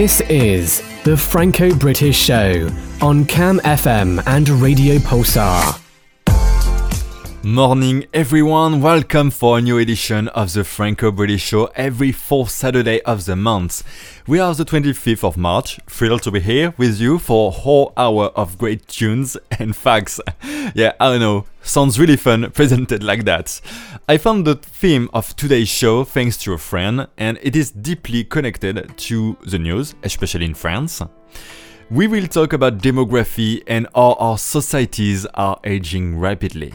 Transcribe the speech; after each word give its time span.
This 0.00 0.22
is 0.30 0.82
the 1.02 1.14
Franco 1.14 1.74
British 1.74 2.16
Show 2.16 2.70
on 3.02 3.26
Cam 3.26 3.58
FM 3.58 4.22
and 4.26 4.48
Radio 4.48 4.96
Pulsar. 4.96 5.78
Morning, 7.42 8.06
everyone. 8.12 8.82
Welcome 8.82 9.30
for 9.30 9.56
a 9.56 9.62
new 9.62 9.78
edition 9.78 10.28
of 10.28 10.52
the 10.52 10.62
Franco 10.62 11.10
British 11.10 11.40
Show 11.40 11.70
every 11.74 12.12
fourth 12.12 12.50
Saturday 12.50 13.00
of 13.04 13.24
the 13.24 13.34
month. 13.34 13.82
We 14.26 14.38
are 14.38 14.54
the 14.54 14.66
25th 14.66 15.24
of 15.24 15.38
March. 15.38 15.80
Thrilled 15.86 16.22
to 16.24 16.30
be 16.30 16.40
here 16.40 16.74
with 16.76 17.00
you 17.00 17.18
for 17.18 17.48
a 17.48 17.50
whole 17.50 17.94
hour 17.96 18.26
of 18.36 18.58
great 18.58 18.86
tunes 18.88 19.38
and 19.58 19.74
facts. 19.74 20.20
yeah, 20.74 20.92
I 21.00 21.12
don't 21.12 21.20
know. 21.20 21.46
Sounds 21.62 21.98
really 21.98 22.18
fun 22.18 22.50
presented 22.54 23.02
like 23.02 23.24
that. 23.24 23.58
I 24.06 24.18
found 24.18 24.46
the 24.46 24.56
theme 24.56 25.08
of 25.14 25.34
today's 25.34 25.68
show 25.68 26.04
thanks 26.04 26.36
to 26.38 26.52
a 26.52 26.58
friend, 26.58 27.08
and 27.16 27.38
it 27.40 27.56
is 27.56 27.70
deeply 27.70 28.22
connected 28.22 28.92
to 28.98 29.38
the 29.46 29.58
news, 29.58 29.94
especially 30.02 30.44
in 30.44 30.52
France. 30.52 31.00
We 31.92 32.06
will 32.06 32.28
talk 32.28 32.52
about 32.52 32.78
demography 32.78 33.64
and 33.66 33.88
how 33.96 34.12
our 34.20 34.38
societies 34.38 35.26
are 35.34 35.58
aging 35.64 36.20
rapidly. 36.20 36.74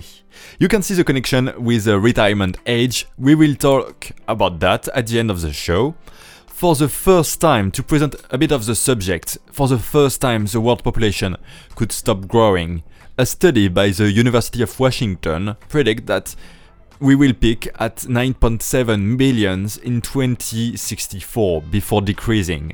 You 0.59 0.67
can 0.67 0.81
see 0.81 0.93
the 0.93 1.05
connection 1.05 1.53
with 1.57 1.85
the 1.85 2.01
retirement 2.01 2.57
age. 2.65 3.07
We 3.17 3.33
will 3.33 3.55
talk 3.55 4.11
about 4.27 4.59
that 4.59 4.89
at 4.89 5.07
the 5.07 5.19
end 5.19 5.31
of 5.31 5.39
the 5.39 5.53
show. 5.53 5.95
For 6.47 6.75
the 6.75 6.89
first 6.89 7.39
time, 7.39 7.71
to 7.71 7.81
present 7.81 8.15
a 8.29 8.37
bit 8.37 8.51
of 8.51 8.65
the 8.65 8.75
subject, 8.75 9.37
for 9.53 9.69
the 9.69 9.79
first 9.79 10.19
time 10.19 10.47
the 10.47 10.59
world 10.59 10.83
population 10.83 11.37
could 11.75 11.93
stop 11.93 12.27
growing. 12.27 12.83
A 13.17 13.25
study 13.25 13.69
by 13.69 13.91
the 13.91 14.11
University 14.11 14.61
of 14.63 14.77
Washington 14.77 15.55
predict 15.69 16.07
that 16.07 16.35
we 16.99 17.15
will 17.15 17.33
peak 17.33 17.69
at 17.79 17.97
9.7 17.97 19.17
billions 19.17 19.77
in 19.77 20.01
2064 20.01 21.61
before 21.61 22.01
decreasing. 22.01 22.73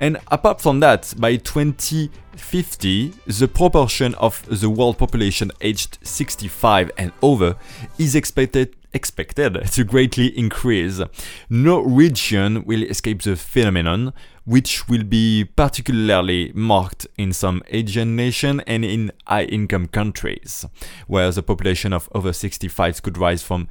And 0.00 0.16
apart 0.28 0.62
from 0.62 0.80
that, 0.80 1.12
by 1.18 1.36
2050, 1.36 3.12
the 3.26 3.48
proportion 3.48 4.14
of 4.14 4.42
the 4.48 4.70
world 4.70 4.96
population 4.96 5.52
aged 5.60 5.98
65 6.02 6.90
and 6.96 7.12
over 7.22 7.56
is 7.98 8.14
expected 8.14 8.74
expected 8.92 9.54
to 9.72 9.84
greatly 9.84 10.36
increase. 10.36 11.00
No 11.48 11.80
region 11.80 12.64
will 12.64 12.82
escape 12.82 13.22
the 13.22 13.36
phenomenon, 13.36 14.12
which 14.44 14.88
will 14.88 15.04
be 15.04 15.44
particularly 15.44 16.50
marked 16.54 17.06
in 17.16 17.32
some 17.32 17.62
Asian 17.68 18.16
nations 18.16 18.62
and 18.66 18.84
in 18.84 19.12
high 19.26 19.44
income 19.44 19.86
countries, 19.86 20.66
where 21.06 21.30
the 21.30 21.42
population 21.42 21.92
of 21.92 22.08
over 22.14 22.30
65s 22.30 23.00
could 23.00 23.16
rise 23.16 23.42
from 23.42 23.68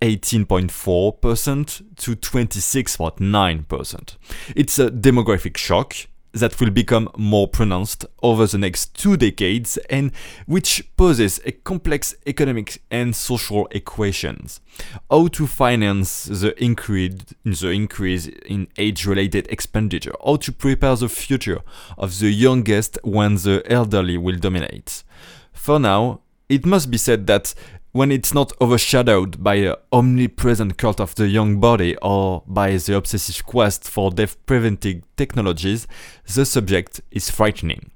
18.4% 0.00 1.96
to 1.96 2.16
26.9%. 2.16 4.16
It's 4.54 4.78
a 4.78 4.90
demographic 4.90 5.56
shock 5.56 5.94
that 6.34 6.60
will 6.60 6.70
become 6.70 7.08
more 7.16 7.46
pronounced 7.46 8.04
over 8.22 8.46
the 8.46 8.58
next 8.58 8.94
two 8.94 9.16
decades 9.16 9.78
and 9.88 10.10
which 10.46 10.84
poses 10.96 11.40
a 11.44 11.52
complex 11.52 12.14
economic 12.26 12.82
and 12.90 13.14
social 13.14 13.68
equations. 13.70 14.60
How 15.08 15.28
to 15.28 15.46
finance 15.46 16.24
the 16.24 16.60
increase, 16.62 17.14
the 17.44 17.70
increase 17.70 18.26
in 18.26 18.66
age-related 18.76 19.46
expenditure, 19.48 20.14
how 20.24 20.36
to 20.36 20.52
prepare 20.52 20.96
the 20.96 21.08
future 21.08 21.60
of 21.96 22.18
the 22.18 22.30
youngest 22.30 22.98
when 23.04 23.36
the 23.36 23.62
elderly 23.66 24.18
will 24.18 24.36
dominate. 24.36 25.04
For 25.52 25.78
now, 25.78 26.20
it 26.48 26.66
must 26.66 26.90
be 26.90 26.98
said 26.98 27.26
that 27.28 27.54
when 27.94 28.10
it's 28.10 28.34
not 28.34 28.52
overshadowed 28.60 29.40
by 29.40 29.60
the 29.60 29.78
omnipresent 29.92 30.76
cult 30.76 30.98
of 30.98 31.14
the 31.14 31.28
young 31.28 31.60
body 31.60 31.96
or 32.02 32.42
by 32.44 32.76
the 32.76 32.96
obsessive 32.96 33.46
quest 33.46 33.84
for 33.84 34.10
death 34.10 34.36
preventing 34.46 35.04
technologies, 35.16 35.86
the 36.34 36.44
subject 36.44 37.00
is 37.12 37.30
frightening. 37.30 37.92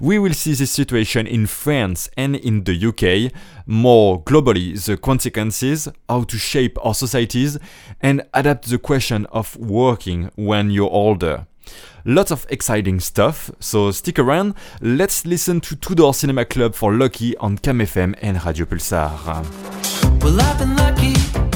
We 0.00 0.18
will 0.18 0.32
see 0.32 0.54
this 0.54 0.70
situation 0.70 1.26
in 1.26 1.46
France 1.46 2.08
and 2.16 2.36
in 2.36 2.64
the 2.64 2.72
UK, 2.72 3.30
more 3.66 4.22
globally, 4.22 4.82
the 4.82 4.96
consequences, 4.96 5.88
how 6.08 6.22
to 6.22 6.38
shape 6.38 6.78
our 6.82 6.94
societies, 6.94 7.58
and 8.00 8.22
adapt 8.32 8.70
the 8.70 8.78
question 8.78 9.26
of 9.26 9.56
working 9.56 10.30
when 10.36 10.70
you're 10.70 10.90
older. 10.90 11.46
Lots 12.06 12.30
of 12.30 12.46
exciting 12.50 13.00
stuff, 13.00 13.50
so 13.60 13.90
stick 13.90 14.18
around. 14.18 14.54
Let's 14.82 15.24
listen 15.24 15.60
to 15.62 15.74
Two 15.74 15.94
Door 15.94 16.12
Cinema 16.12 16.44
Club 16.44 16.74
for 16.74 16.92
Lucky 16.92 17.34
on 17.38 17.56
Cam 17.56 17.78
FM 17.78 18.14
and 18.20 18.44
Radio 18.44 18.66
Pulsar. 18.66 19.10
Well, 20.22 21.53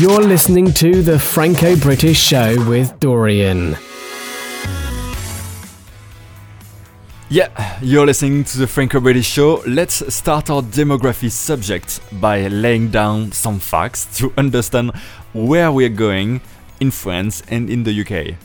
You're 0.00 0.22
listening 0.22 0.72
to 0.72 1.02
the 1.02 1.18
Franco 1.18 1.76
British 1.76 2.18
Show 2.18 2.56
with 2.66 2.98
Dorian. 3.00 3.76
Yeah, 7.28 7.78
you're 7.82 8.06
listening 8.06 8.44
to 8.44 8.56
the 8.56 8.66
Franco 8.66 8.98
British 9.00 9.26
Show. 9.26 9.62
Let's 9.66 10.14
start 10.14 10.48
our 10.48 10.62
demography 10.62 11.30
subject 11.30 12.00
by 12.18 12.46
laying 12.48 12.88
down 12.88 13.32
some 13.32 13.58
facts 13.58 14.06
to 14.16 14.32
understand 14.38 14.92
where 15.34 15.70
we're 15.70 15.90
going 15.90 16.40
in 16.80 16.90
France 16.90 17.42
and 17.48 17.68
in 17.68 17.82
the 17.82 18.00
UK. 18.00 18.36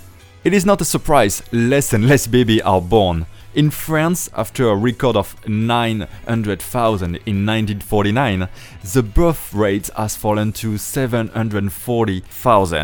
It 0.43 0.53
is 0.53 0.65
not 0.65 0.81
a 0.81 0.85
surprise 0.85 1.41
less 1.53 1.93
and 1.93 2.05
less 2.05 2.27
babies 2.27 2.63
are 2.63 2.81
born. 2.81 3.27
In 3.55 3.71
France, 3.71 4.29
after 4.35 4.67
a 4.67 4.75
record 4.75 5.15
of 5.15 5.35
900,000 5.47 7.15
in 7.25 7.45
1949, 7.45 8.49
the 8.83 9.01
birth 9.01 9.53
rate 9.53 9.89
has 9.95 10.17
fallen 10.17 10.51
to 10.51 10.77
740,000 10.77 12.75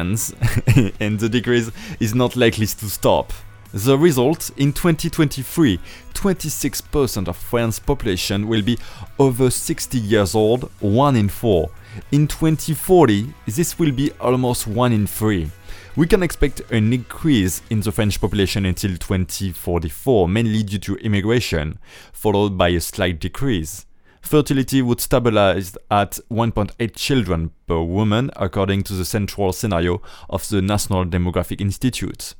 and 1.01 1.19
the 1.19 1.27
decrease 1.27 1.71
is 1.99 2.15
not 2.15 2.37
likely 2.37 2.67
to 2.67 2.89
stop. 2.89 3.33
The 3.73 3.97
result 3.97 4.49
in 4.55 4.71
2023 4.71 5.77
26% 6.13 7.27
of 7.27 7.35
France's 7.35 7.79
population 7.79 8.47
will 8.47 8.61
be 8.61 8.77
over 9.19 9.49
60 9.49 9.97
years 9.97 10.33
old, 10.35 10.71
1 10.79 11.15
in 11.17 11.27
4. 11.27 11.69
In 12.13 12.27
2040, 12.27 13.33
this 13.45 13.77
will 13.77 13.91
be 13.91 14.11
almost 14.21 14.67
1 14.67 14.93
in 14.93 15.05
3. 15.05 15.51
We 15.97 16.07
can 16.07 16.23
expect 16.23 16.61
an 16.71 16.93
increase 16.93 17.61
in 17.69 17.81
the 17.81 17.91
French 17.91 18.21
population 18.21 18.65
until 18.65 18.91
2044, 18.91 20.29
mainly 20.29 20.63
due 20.63 20.77
to 20.79 20.95
immigration, 20.95 21.79
followed 22.13 22.57
by 22.57 22.69
a 22.69 22.79
slight 22.79 23.19
decrease. 23.19 23.85
Fertility 24.21 24.81
would 24.81 25.01
stabilize 25.01 25.75
at 25.89 26.17
1.8 26.31 26.95
children 26.95 27.51
per 27.67 27.81
woman, 27.81 28.31
according 28.37 28.83
to 28.83 28.93
the 28.93 29.03
central 29.03 29.51
scenario 29.51 30.01
of 30.29 30.47
the 30.47 30.61
National 30.61 31.03
Demographic 31.03 31.59
Institute. 31.59 32.35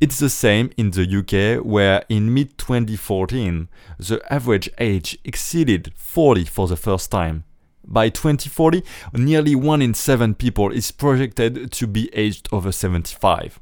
It's 0.00 0.20
the 0.20 0.30
same 0.30 0.70
in 0.76 0.92
the 0.92 1.02
UK, 1.02 1.64
where 1.64 2.04
in 2.08 2.32
mid 2.32 2.56
2014 2.56 3.68
the 3.98 4.22
average 4.32 4.70
age 4.78 5.18
exceeded 5.24 5.92
40 5.96 6.44
for 6.44 6.68
the 6.68 6.76
first 6.76 7.10
time. 7.10 7.42
By 7.84 8.08
2040, 8.08 8.82
nearly 9.14 9.54
1 9.54 9.82
in 9.82 9.94
7 9.94 10.34
people 10.34 10.70
is 10.70 10.90
projected 10.92 11.72
to 11.72 11.86
be 11.86 12.08
aged 12.14 12.48
over 12.52 12.72
75. 12.72 13.60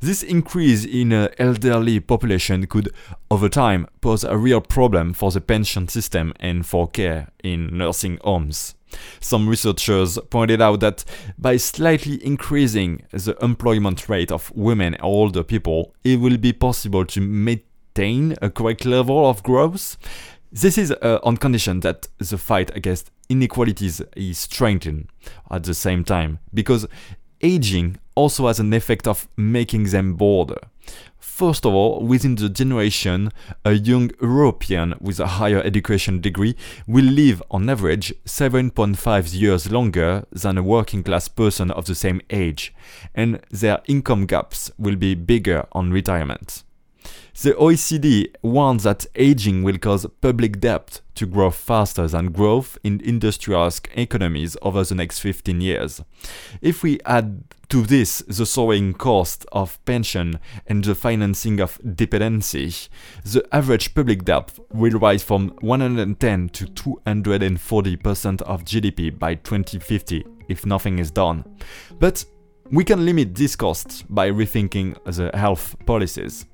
This 0.00 0.22
increase 0.22 0.84
in 0.84 1.12
an 1.12 1.28
elderly 1.38 2.00
population 2.00 2.66
could, 2.66 2.90
over 3.30 3.48
time, 3.48 3.86
pose 4.00 4.24
a 4.24 4.36
real 4.36 4.60
problem 4.60 5.12
for 5.12 5.30
the 5.30 5.40
pension 5.40 5.86
system 5.88 6.32
and 6.40 6.66
for 6.66 6.88
care 6.88 7.28
in 7.44 7.76
nursing 7.76 8.18
homes. 8.24 8.74
Some 9.20 9.48
researchers 9.48 10.18
pointed 10.30 10.62
out 10.62 10.80
that 10.80 11.04
by 11.36 11.56
slightly 11.58 12.24
increasing 12.24 13.02
the 13.10 13.36
employment 13.42 14.08
rate 14.08 14.32
of 14.32 14.50
women 14.54 14.94
and 14.94 15.04
older 15.04 15.42
people, 15.42 15.94
it 16.04 16.20
will 16.20 16.38
be 16.38 16.52
possible 16.52 17.04
to 17.04 17.20
maintain 17.20 18.34
a 18.40 18.50
correct 18.50 18.86
level 18.86 19.28
of 19.28 19.42
growth. 19.42 19.98
This 20.50 20.78
is 20.78 20.90
uh, 20.90 21.18
on 21.22 21.36
condition 21.36 21.80
that 21.80 22.08
the 22.18 22.38
fight 22.38 22.74
against 22.74 23.10
inequalities 23.28 24.00
is 24.16 24.38
strengthened 24.38 25.08
at 25.50 25.64
the 25.64 25.74
same 25.74 26.04
time, 26.04 26.38
because 26.52 26.86
aging 27.40 27.98
also 28.14 28.46
has 28.48 28.58
an 28.58 28.72
effect 28.72 29.06
of 29.06 29.28
making 29.36 29.84
them 29.84 30.14
bolder. 30.14 30.58
First 31.20 31.64
of 31.64 31.72
all, 31.72 32.04
within 32.04 32.34
the 32.34 32.48
generation, 32.48 33.30
a 33.64 33.72
young 33.72 34.10
European 34.20 34.94
with 35.00 35.20
a 35.20 35.26
higher 35.38 35.62
education 35.62 36.20
degree 36.20 36.56
will 36.88 37.04
live 37.04 37.42
on 37.50 37.68
average 37.68 38.12
7.5 38.24 39.40
years 39.40 39.70
longer 39.70 40.26
than 40.32 40.58
a 40.58 40.62
working 40.64 41.04
class 41.04 41.28
person 41.28 41.70
of 41.70 41.84
the 41.84 41.94
same 41.94 42.20
age, 42.30 42.74
and 43.14 43.40
their 43.50 43.80
income 43.86 44.26
gaps 44.26 44.72
will 44.78 44.96
be 44.96 45.14
bigger 45.14 45.66
on 45.72 45.92
retirement. 45.92 46.64
The 47.40 47.52
OECD 47.52 48.34
warns 48.42 48.82
that 48.82 49.06
aging 49.14 49.62
will 49.62 49.78
cause 49.78 50.04
public 50.20 50.58
debt 50.58 51.02
to 51.14 51.24
grow 51.24 51.52
faster 51.52 52.08
than 52.08 52.32
growth 52.32 52.76
in 52.82 53.00
industrialized 53.00 53.86
economies 53.94 54.56
over 54.60 54.82
the 54.82 54.96
next 54.96 55.20
15 55.20 55.60
years. 55.60 56.02
If 56.60 56.82
we 56.82 56.98
add 57.04 57.44
to 57.68 57.82
this 57.82 58.24
the 58.26 58.44
soaring 58.44 58.92
cost 58.92 59.46
of 59.52 59.78
pension 59.84 60.40
and 60.66 60.82
the 60.82 60.96
financing 60.96 61.60
of 61.60 61.78
dependency, 61.94 62.74
the 63.24 63.46
average 63.52 63.94
public 63.94 64.24
debt 64.24 64.58
will 64.72 64.98
rise 64.98 65.22
from 65.22 65.50
110 65.60 66.48
to 66.48 66.64
240% 66.64 68.42
of 68.42 68.64
GDP 68.64 69.16
by 69.16 69.36
2050 69.36 70.26
if 70.48 70.66
nothing 70.66 70.98
is 70.98 71.12
done. 71.12 71.44
But 72.00 72.24
we 72.72 72.82
can 72.82 73.06
limit 73.06 73.36
these 73.36 73.54
costs 73.54 74.02
by 74.02 74.28
rethinking 74.28 74.96
the 75.04 75.30
health 75.38 75.76
policies. 75.86 76.44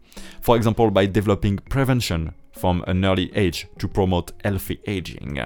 For 0.44 0.58
example, 0.58 0.90
by 0.90 1.06
developing 1.06 1.58
prevention 1.70 2.34
from 2.52 2.84
an 2.86 3.02
early 3.02 3.30
age 3.34 3.66
to 3.78 3.88
promote 3.88 4.32
healthy 4.44 4.78
aging. 4.86 5.40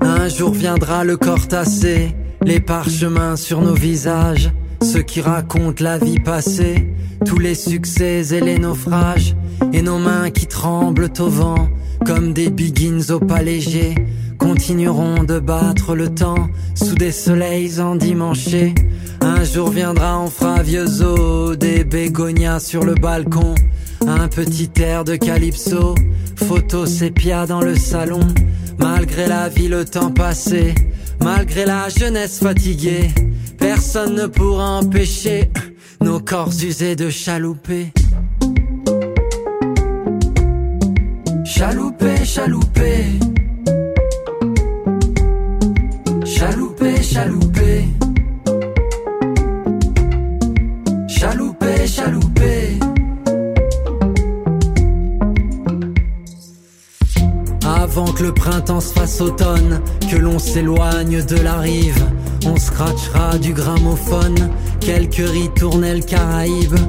Un 0.00 0.28
jour 0.28 0.50
viendra 0.50 1.04
le 1.04 1.16
corps 1.16 1.46
tassé, 1.46 2.16
les 2.44 2.58
parchemins 2.58 3.36
sur 3.36 3.60
nos 3.60 3.74
visages, 3.74 4.50
ceux 4.82 5.02
qui 5.02 5.20
racontent 5.20 5.84
la 5.84 5.98
vie 5.98 6.18
passée, 6.18 6.92
tous 7.24 7.38
les 7.38 7.54
succès 7.54 8.34
et 8.34 8.40
les 8.40 8.58
naufrages, 8.58 9.36
et 9.72 9.82
nos 9.82 9.98
mains 9.98 10.30
qui 10.30 10.48
tremblent 10.48 11.12
au 11.20 11.28
vent, 11.28 11.68
comme 12.04 12.32
des 12.32 12.50
biguines 12.50 13.12
au 13.12 13.20
pas 13.20 13.42
léger, 13.42 13.94
continueront 14.38 15.24
de 15.24 15.38
battre 15.38 15.94
le 15.94 16.14
temps 16.14 16.48
sous 16.74 16.94
des 16.94 17.12
soleils 17.12 17.80
endimanchés. 17.80 18.74
Un 19.20 19.42
jour 19.44 19.70
viendra, 19.70 20.20
on 20.20 20.28
fera 20.28 20.62
vieux 20.62 21.02
os, 21.02 21.56
des 21.56 21.84
bégonias 21.84 22.60
sur 22.60 22.84
le 22.84 22.94
balcon. 22.94 23.54
Un 24.06 24.28
petit 24.28 24.70
air 24.80 25.04
de 25.04 25.16
calypso, 25.16 25.94
photo 26.36 26.86
sépia 26.86 27.46
dans 27.46 27.60
le 27.60 27.74
salon. 27.74 28.20
Malgré 28.78 29.26
la 29.26 29.48
vie, 29.48 29.68
le 29.68 29.84
temps 29.84 30.10
passé, 30.10 30.74
malgré 31.22 31.64
la 31.64 31.88
jeunesse 31.88 32.40
fatiguée, 32.40 33.08
personne 33.58 34.14
ne 34.14 34.26
pourra 34.26 34.80
empêcher 34.80 35.50
nos 36.00 36.20
corps 36.20 36.52
usés 36.62 36.96
de 36.96 37.08
chalouper. 37.08 37.92
Chalouper, 41.44 42.24
chalouper. 42.24 43.04
Chalouper. 47.14 47.84
Chalouper, 51.06 51.86
chalouper. 51.86 52.78
Avant 57.64 58.06
que 58.06 58.24
le 58.24 58.34
printemps 58.34 58.80
se 58.80 58.92
fasse 58.92 59.20
automne, 59.20 59.80
que 60.10 60.16
l'on 60.16 60.40
s'éloigne 60.40 61.24
de 61.24 61.36
la 61.36 61.58
rive, 61.58 62.04
on 62.46 62.56
scratchera 62.56 63.38
du 63.38 63.52
gramophone, 63.52 64.50
quelques 64.80 65.14
ritournelles 65.30 66.04
caraïbes, 66.04 66.80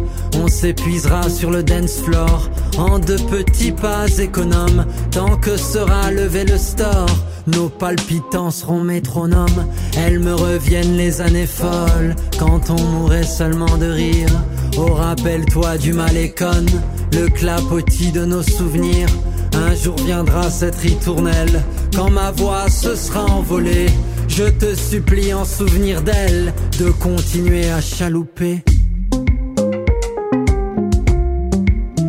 on 0.41 0.47
s'épuisera 0.47 1.29
sur 1.29 1.51
le 1.51 1.61
dance 1.61 2.01
floor, 2.01 2.49
en 2.79 2.97
de 2.97 3.15
petits 3.29 3.73
pas 3.73 4.07
économes, 4.17 4.87
tant 5.11 5.37
que 5.37 5.55
sera 5.55 6.09
levé 6.09 6.45
le 6.45 6.57
store. 6.57 7.15
Nos 7.47 7.69
palpitants 7.69 8.49
seront 8.49 8.81
métronomes, 8.81 9.67
elles 9.97 10.19
me 10.19 10.33
reviennent 10.33 10.97
les 10.97 11.21
années 11.21 11.45
folles, 11.45 12.15
quand 12.39 12.71
on 12.71 12.81
mourrait 12.81 13.23
seulement 13.23 13.77
de 13.77 13.85
rire. 13.85 14.29
Oh 14.77 14.93
rappelle-toi 14.93 15.77
du 15.77 15.93
malécon, 15.93 16.65
le 17.13 17.27
clapotis 17.27 18.11
de 18.11 18.25
nos 18.25 18.41
souvenirs. 18.41 19.09
Un 19.53 19.75
jour 19.75 19.95
viendra 20.05 20.49
cette 20.49 20.75
ritournelle, 20.75 21.63
quand 21.95 22.09
ma 22.09 22.31
voix 22.31 22.69
se 22.69 22.95
sera 22.95 23.25
envolée. 23.25 23.89
Je 24.27 24.45
te 24.45 24.73
supplie 24.73 25.33
en 25.33 25.45
souvenir 25.45 26.01
d'elle, 26.01 26.51
de 26.79 26.89
continuer 26.89 27.69
à 27.69 27.79
chalouper. 27.79 28.63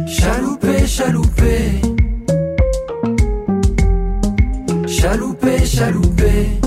Chalouper, 0.09 0.87
chalouper. 0.87 1.86
Chaloupé, 5.07 5.65
chaloupé. 5.65 6.59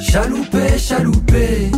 Chaloupé, 0.00 0.78
chaloupé. 0.78 1.70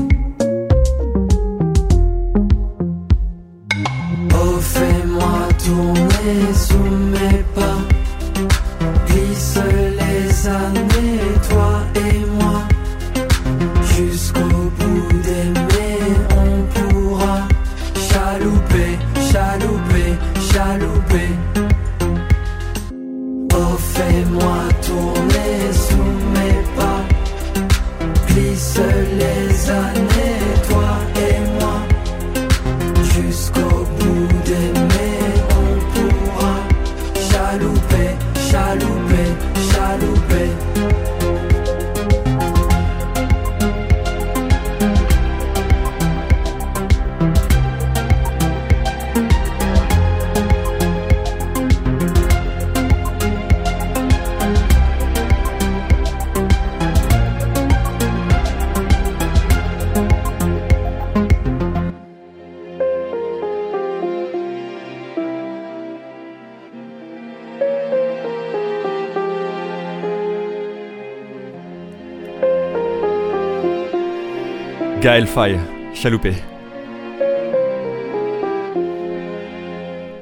Gaël 75.08 75.26
Faye, 75.26 75.58
Chaloupé. 75.94 76.34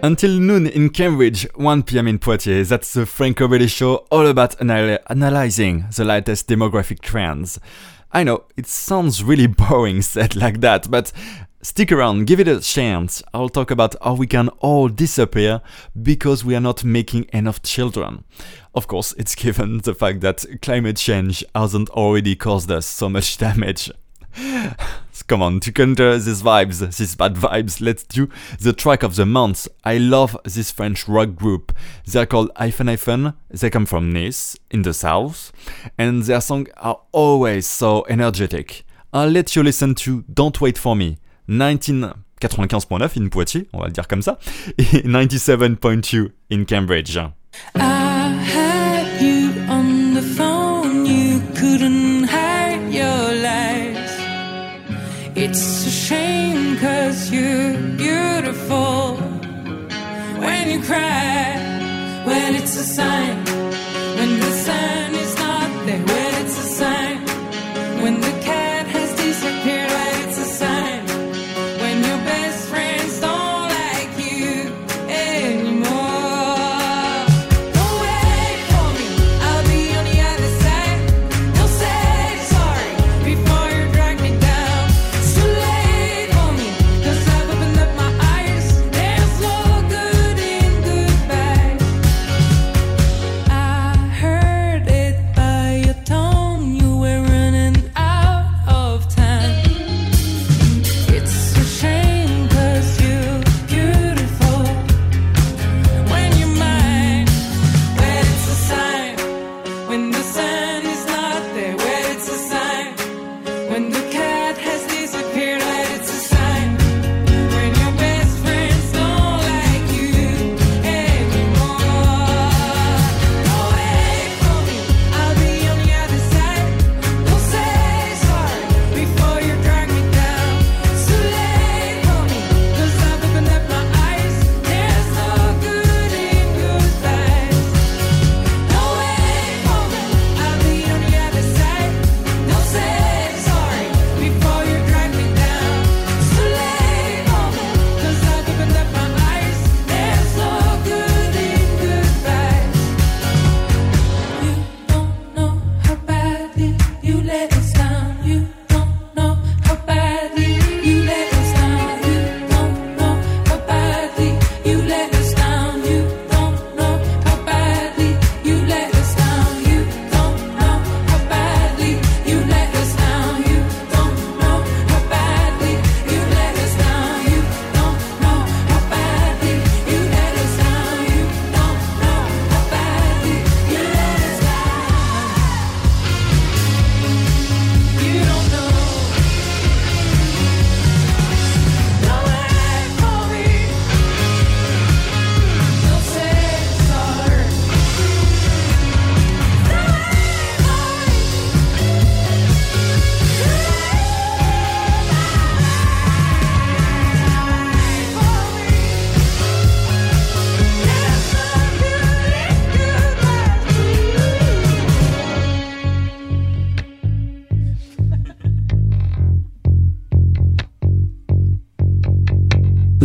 Until 0.04 0.38
noon 0.38 0.68
in 0.68 0.90
Cambridge, 0.90 1.48
1 1.56 1.82
pm 1.82 2.06
in 2.06 2.20
Poitiers, 2.20 2.68
that's 2.68 2.94
the 2.94 3.04
Franco 3.04 3.48
British 3.48 3.74
show 3.74 4.06
all 4.12 4.28
about 4.28 4.54
anal- 4.60 5.00
analyzing 5.10 5.86
the 5.96 6.04
latest 6.04 6.48
demographic 6.48 7.00
trends. 7.00 7.58
I 8.12 8.22
know, 8.22 8.44
it 8.56 8.68
sounds 8.68 9.24
really 9.24 9.46
boring 9.48 10.02
said 10.02 10.36
like 10.36 10.60
that, 10.60 10.88
but 10.88 11.10
stick 11.62 11.90
around, 11.90 12.28
give 12.28 12.38
it 12.38 12.46
a 12.46 12.60
chance. 12.60 13.24
I'll 13.34 13.48
talk 13.48 13.72
about 13.72 13.96
how 14.00 14.14
we 14.14 14.28
can 14.28 14.50
all 14.60 14.86
disappear 14.86 15.62
because 16.00 16.44
we 16.44 16.54
are 16.54 16.60
not 16.60 16.84
making 16.84 17.26
enough 17.32 17.60
children. 17.60 18.22
Of 18.72 18.86
course, 18.86 19.14
it's 19.18 19.34
given 19.44 19.78
the 19.78 19.96
fact 19.96 20.20
that 20.20 20.44
climate 20.62 20.96
change 20.96 21.44
hasn't 21.56 21.90
already 21.90 22.36
caused 22.36 22.70
us 22.70 22.86
so 22.86 23.08
much 23.08 23.36
damage. 23.46 23.90
Come 25.28 25.42
on, 25.42 25.60
to 25.60 25.72
counter 25.72 26.16
these 26.18 26.42
vibes, 26.42 26.96
these 26.96 27.16
bad 27.16 27.34
vibes, 27.34 27.80
let's 27.80 28.04
do 28.04 28.28
the 28.60 28.72
track 28.72 29.02
of 29.02 29.16
the 29.16 29.26
month. 29.26 29.66
I 29.82 29.98
love 29.98 30.36
this 30.44 30.70
French 30.70 31.08
rock 31.08 31.34
group. 31.34 31.72
They're 32.04 32.26
called 32.26 32.50
Hyphen 32.56 32.86
Hyphen. 32.86 33.32
They 33.50 33.70
come 33.70 33.86
from 33.86 34.12
Nice, 34.12 34.56
in 34.70 34.82
the 34.82 34.94
south, 34.94 35.52
and 35.98 36.22
their 36.22 36.40
songs 36.40 36.68
are 36.76 37.00
always 37.10 37.66
so 37.66 38.06
energetic. 38.08 38.84
I'll 39.12 39.30
let 39.30 39.56
you 39.56 39.62
listen 39.64 39.94
to 39.96 40.22
Don't 40.32 40.60
Wait 40.60 40.78
For 40.78 40.94
Me, 40.94 41.16
1995.9 41.48 43.16
in 43.16 43.28
Poitiers, 43.28 43.66
on 43.72 43.80
va 43.80 43.86
le 43.86 43.92
dire 43.92 44.06
comme 44.06 44.22
ça, 44.22 44.38
et 44.78 45.02
97.2 45.02 46.30
in 46.50 46.64
Cambridge. 46.64 47.18
I 47.74 48.28
had 48.44 49.20
you 49.20 49.50
on 49.68 50.14
the 50.14 50.22
phone, 50.22 51.06
you 51.06 51.40
couldn't 51.54 52.15
It's 55.48 55.86
a 55.86 55.90
shame 55.90 56.76
cause 56.78 57.30
you're 57.30 57.78
beautiful 57.96 59.14
when 60.42 60.70
you 60.72 60.82
cry. 60.82 61.54
When 62.24 62.56
it's 62.56 62.74
a 62.74 62.82
sign, 62.82 63.45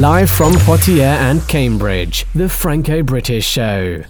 Live 0.02 0.32
from 0.32 0.54
Poitiers 0.54 1.00
and 1.00 1.48
Cambridge, 1.48 2.26
the 2.34 2.50
Franco 2.50 3.04
British 3.04 3.46
Show. 3.48 4.02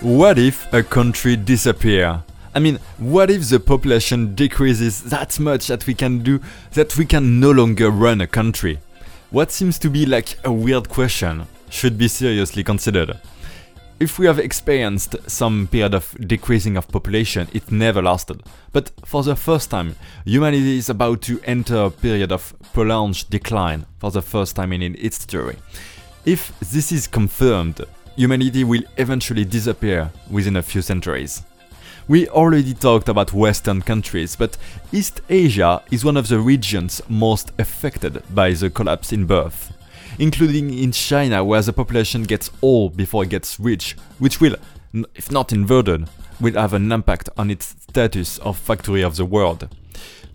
What 0.00 0.38
if 0.38 0.72
a 0.72 0.84
country 0.84 1.34
disappear? 1.34 2.22
I 2.54 2.60
mean, 2.60 2.78
what 2.98 3.28
if 3.28 3.48
the 3.48 3.58
population 3.58 4.36
decreases 4.36 5.02
that 5.02 5.40
much 5.40 5.66
that 5.66 5.84
we 5.84 5.94
can 5.94 6.20
do 6.20 6.40
that 6.74 6.96
we 6.96 7.04
can 7.04 7.40
no 7.40 7.50
longer 7.50 7.90
run 7.90 8.20
a 8.20 8.28
country? 8.28 8.78
What 9.32 9.50
seems 9.50 9.80
to 9.80 9.90
be 9.90 10.06
like 10.06 10.38
a 10.44 10.52
weird 10.52 10.88
question 10.88 11.48
should 11.70 11.98
be 11.98 12.06
seriously 12.06 12.62
considered. 12.62 13.18
If 14.00 14.18
we 14.18 14.26
have 14.26 14.40
experienced 14.40 15.14
some 15.28 15.68
period 15.68 15.94
of 15.94 16.16
decreasing 16.26 16.76
of 16.76 16.88
population, 16.88 17.46
it 17.52 17.70
never 17.70 18.02
lasted. 18.02 18.42
But 18.72 18.90
for 19.04 19.22
the 19.22 19.36
first 19.36 19.70
time, 19.70 19.94
humanity 20.24 20.78
is 20.78 20.90
about 20.90 21.22
to 21.22 21.40
enter 21.44 21.76
a 21.76 21.90
period 21.90 22.32
of 22.32 22.52
prolonged 22.72 23.30
decline 23.30 23.86
for 23.98 24.10
the 24.10 24.22
first 24.22 24.56
time 24.56 24.72
in 24.72 24.82
its 24.82 25.18
history. 25.18 25.56
If 26.24 26.58
this 26.60 26.90
is 26.90 27.06
confirmed, 27.06 27.80
humanity 28.16 28.64
will 28.64 28.82
eventually 28.96 29.44
disappear 29.44 30.10
within 30.28 30.56
a 30.56 30.62
few 30.62 30.82
centuries. 30.82 31.42
We 32.08 32.28
already 32.28 32.74
talked 32.74 33.08
about 33.08 33.32
Western 33.32 33.82
countries, 33.82 34.34
but 34.34 34.56
East 34.92 35.20
Asia 35.28 35.82
is 35.92 36.04
one 36.04 36.16
of 36.16 36.26
the 36.26 36.40
regions 36.40 37.00
most 37.08 37.52
affected 37.58 38.22
by 38.34 38.52
the 38.52 38.70
collapse 38.70 39.12
in 39.12 39.26
birth, 39.26 39.72
including 40.22 40.72
in 40.72 40.92
China, 40.92 41.42
where 41.42 41.60
the 41.62 41.72
population 41.72 42.22
gets 42.22 42.48
old 42.62 42.96
before 42.96 43.24
it 43.24 43.28
gets 43.28 43.58
rich, 43.58 43.96
which 44.20 44.40
will, 44.40 44.54
if 45.16 45.32
not 45.32 45.52
inverted, 45.52 46.08
will 46.40 46.54
have 46.54 46.72
an 46.72 46.92
impact 46.92 47.28
on 47.36 47.50
its 47.50 47.74
status 47.88 48.38
of 48.38 48.56
factory 48.56 49.02
of 49.02 49.16
the 49.16 49.24
world. 49.24 49.68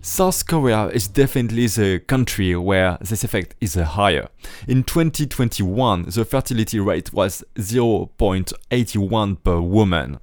South 0.01 0.45
Korea 0.45 0.87
is 0.87 1.07
definitely 1.07 1.67
the 1.67 1.99
country 2.05 2.53
where 2.57 2.97
this 2.99 3.23
effect 3.23 3.55
is 3.61 3.75
higher. 3.75 4.27
In 4.67 4.83
2021, 4.83 6.03
the 6.09 6.25
fertility 6.25 6.81
rate 6.81 7.13
was 7.13 7.45
0.81 7.55 9.37
per 9.41 9.61
woman. 9.61 10.19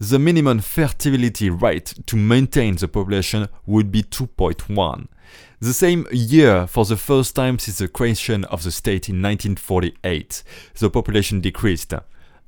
The 0.00 0.18
minimum 0.18 0.60
fertility 0.60 1.50
rate 1.50 1.94
to 2.06 2.16
maintain 2.16 2.76
the 2.76 2.86
population 2.86 3.48
would 3.66 3.90
be 3.90 4.02
2.1. 4.02 5.08
The 5.60 5.72
same 5.72 6.06
year, 6.12 6.66
for 6.68 6.84
the 6.84 6.96
first 6.96 7.34
time 7.34 7.58
since 7.58 7.78
the 7.78 7.88
creation 7.88 8.44
of 8.44 8.62
the 8.62 8.70
state 8.70 9.08
in 9.08 9.20
1948, 9.20 10.44
the 10.78 10.90
population 10.90 11.40
decreased. 11.40 11.92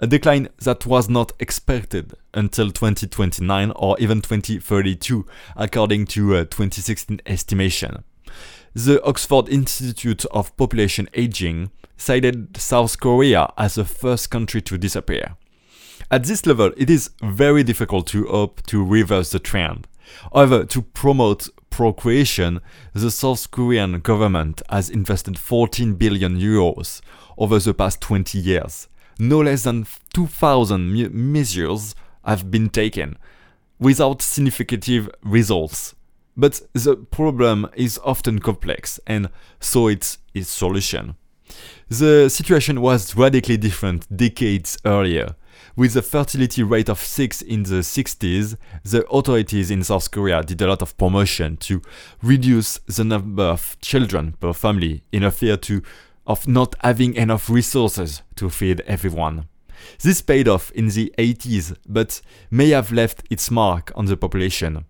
A 0.02 0.06
decline 0.06 0.48
that 0.58 0.86
was 0.86 1.10
not 1.10 1.32
expected 1.40 2.14
until 2.32 2.70
2029 2.70 3.72
or 3.76 3.98
even 3.98 4.22
2032, 4.22 5.26
according 5.56 6.06
to 6.06 6.36
a 6.36 6.44
2016 6.44 7.20
estimation. 7.26 8.04
The 8.74 9.02
Oxford 9.04 9.48
Institute 9.48 10.24
of 10.26 10.56
Population 10.56 11.08
Aging 11.14 11.72
cited 11.96 12.56
South 12.56 13.00
Korea 13.00 13.52
as 13.58 13.74
the 13.74 13.84
first 13.84 14.30
country 14.30 14.62
to 14.62 14.78
disappear. 14.78 15.36
At 16.12 16.24
this 16.24 16.44
level, 16.44 16.72
it 16.76 16.90
is 16.90 17.10
very 17.22 17.62
difficult 17.62 18.08
to 18.08 18.26
hope 18.26 18.66
to 18.66 18.84
reverse 18.84 19.30
the 19.30 19.38
trend. 19.38 19.86
However, 20.32 20.64
to 20.64 20.82
promote 20.82 21.48
procreation, 21.70 22.60
the 22.92 23.12
South 23.12 23.52
Korean 23.52 24.00
government 24.00 24.60
has 24.68 24.90
invested 24.90 25.38
14 25.38 25.94
billion 25.94 26.36
euros 26.36 27.00
over 27.38 27.60
the 27.60 27.72
past 27.72 28.00
20 28.00 28.38
years. 28.38 28.88
No 29.20 29.40
less 29.40 29.62
than 29.62 29.86
2,000 30.12 31.12
measures 31.12 31.94
have 32.24 32.50
been 32.50 32.70
taken, 32.70 33.16
without 33.78 34.20
significant 34.20 34.88
results. 35.22 35.94
But 36.36 36.60
the 36.72 36.96
problem 36.96 37.68
is 37.76 38.00
often 38.02 38.40
complex, 38.40 38.98
and 39.06 39.28
so 39.60 39.86
it's 39.86 40.18
its 40.34 40.48
solution. 40.48 41.14
The 41.88 42.28
situation 42.28 42.80
was 42.80 43.14
radically 43.14 43.56
different 43.56 44.16
decades 44.16 44.76
earlier. 44.84 45.36
With 45.80 45.96
a 45.96 46.02
fertility 46.02 46.62
rate 46.62 46.90
of 46.90 46.98
6 46.98 47.40
in 47.40 47.62
the 47.62 47.80
60s, 47.80 48.58
the 48.82 49.08
authorities 49.08 49.70
in 49.70 49.82
South 49.82 50.10
Korea 50.10 50.42
did 50.42 50.60
a 50.60 50.66
lot 50.66 50.82
of 50.82 50.94
promotion 50.98 51.56
to 51.56 51.80
reduce 52.22 52.76
the 52.80 53.02
number 53.02 53.44
of 53.44 53.78
children 53.80 54.34
per 54.40 54.52
family 54.52 55.04
in 55.10 55.22
a 55.22 55.30
fear 55.30 55.56
to, 55.56 55.82
of 56.26 56.46
not 56.46 56.74
having 56.82 57.14
enough 57.14 57.48
resources 57.48 58.20
to 58.36 58.50
feed 58.50 58.82
everyone. 58.82 59.48
This 60.02 60.20
paid 60.20 60.48
off 60.48 60.70
in 60.72 60.88
the 60.88 61.14
80s, 61.16 61.74
but 61.88 62.20
may 62.50 62.68
have 62.68 62.92
left 62.92 63.22
its 63.30 63.50
mark 63.50 63.90
on 63.94 64.04
the 64.04 64.18
population. 64.18 64.84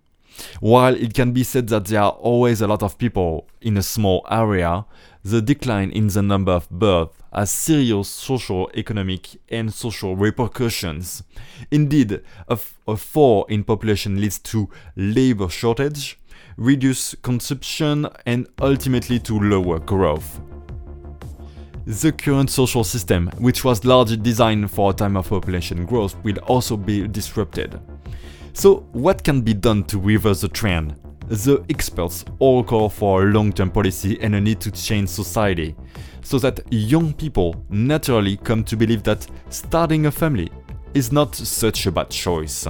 While 0.59 0.97
it 0.97 1.15
can 1.15 1.31
be 1.31 1.45
said 1.45 1.69
that 1.69 1.85
there 1.85 2.03
are 2.03 2.11
always 2.11 2.61
a 2.61 2.67
lot 2.67 2.83
of 2.83 2.99
people 2.99 3.47
in 3.61 3.77
a 3.77 3.83
small 3.85 4.27
area, 4.29 4.87
the 5.23 5.43
decline 5.43 5.91
in 5.91 6.09
the 6.09 6.23
number 6.23 6.53
of 6.53 6.69
births 6.71 7.17
has 7.33 7.51
serious 7.51 8.09
social, 8.09 8.71
economic, 8.75 9.41
and 9.49 9.73
social 9.73 10.17
repercussions. 10.17 11.23
Indeed, 11.71 12.21
a, 12.49 12.57
fall 12.97 13.45
in 13.45 13.63
population 13.65 14.21
leads 14.21 14.39
to 14.39 14.69
labor 14.97 15.49
shortage, 15.49 16.19
reduced 16.57 17.23
consumption, 17.23 18.09
and 18.27 18.49
ultimately 18.61 19.19
to 19.21 19.39
lower 19.39 19.79
growth. 19.79 20.41
The 21.87 22.13
current 22.13 22.51
social 22.51 22.85
system, 22.85 23.31
which 23.39 23.65
was 23.65 23.85
largely 23.85 24.17
designed 24.17 24.71
for 24.71 24.91
a 24.91 24.95
time 24.95 25.17
of 25.17 25.29
population 25.29 25.87
growth, 25.87 26.17
will 26.25 26.39
also 26.39 26.77
be 26.77 27.07
disrupted. 27.07 27.81
So, 28.53 28.87
what 28.93 29.23
can 29.23 29.43
be 29.43 29.55
done 29.55 29.85
to 29.85 29.99
reverse 29.99 30.41
the 30.41 30.49
trend? 30.49 30.97
The 31.31 31.65
experts 31.71 32.25
all 32.41 32.65
call 32.65 32.89
for 32.89 33.23
a 33.23 33.27
long 33.27 33.53
term 33.53 33.71
policy 33.71 34.19
and 34.21 34.35
a 34.35 34.41
need 34.41 34.61
to 34.63 34.71
change 34.73 35.11
society, 35.11 35.77
so 36.23 36.41
that 36.41 36.61
young 36.73 37.13
people 37.13 37.65
naturally 37.71 38.37
come 38.37 38.65
to 38.65 38.77
believe 38.77 39.05
that 39.05 39.29
starting 39.49 40.07
a 40.07 40.11
family 40.11 40.51
is 40.93 41.13
not 41.13 41.37
such 41.37 41.87
a 41.87 41.93
bad 41.93 42.11
choice. 42.11 42.67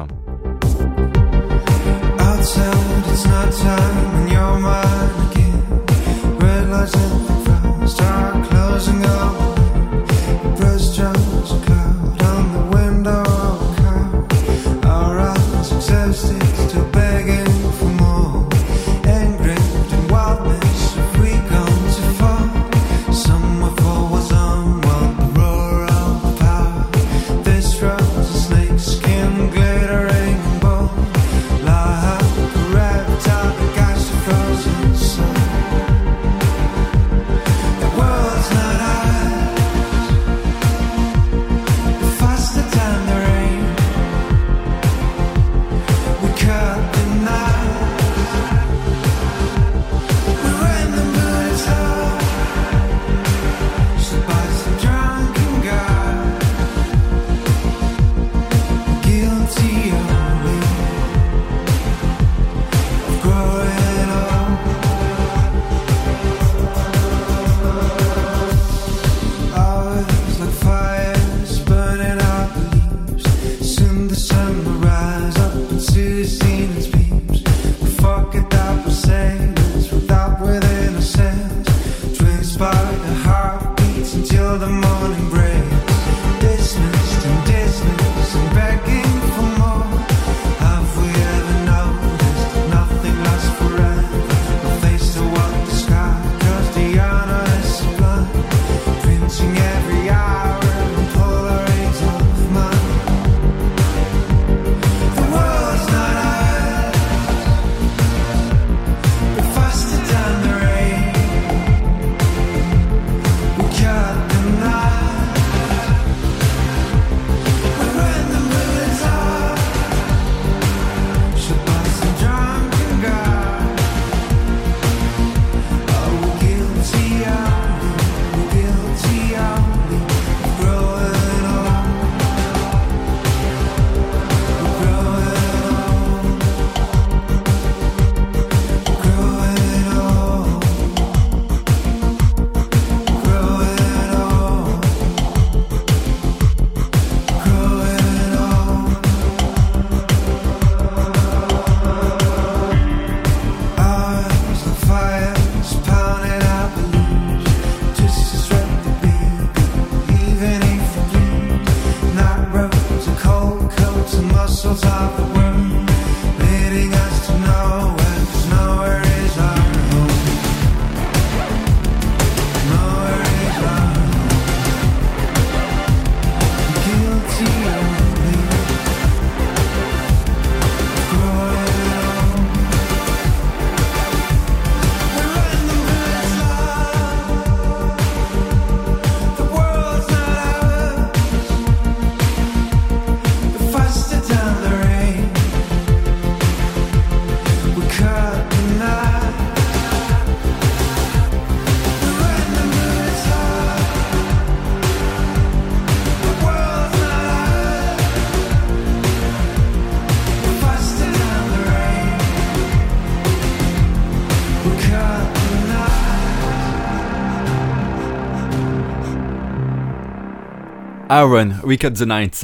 Aaron, 221.10 221.60
we 221.64 221.76
cut 221.76 221.96
the 221.96 222.06
night. 222.06 222.40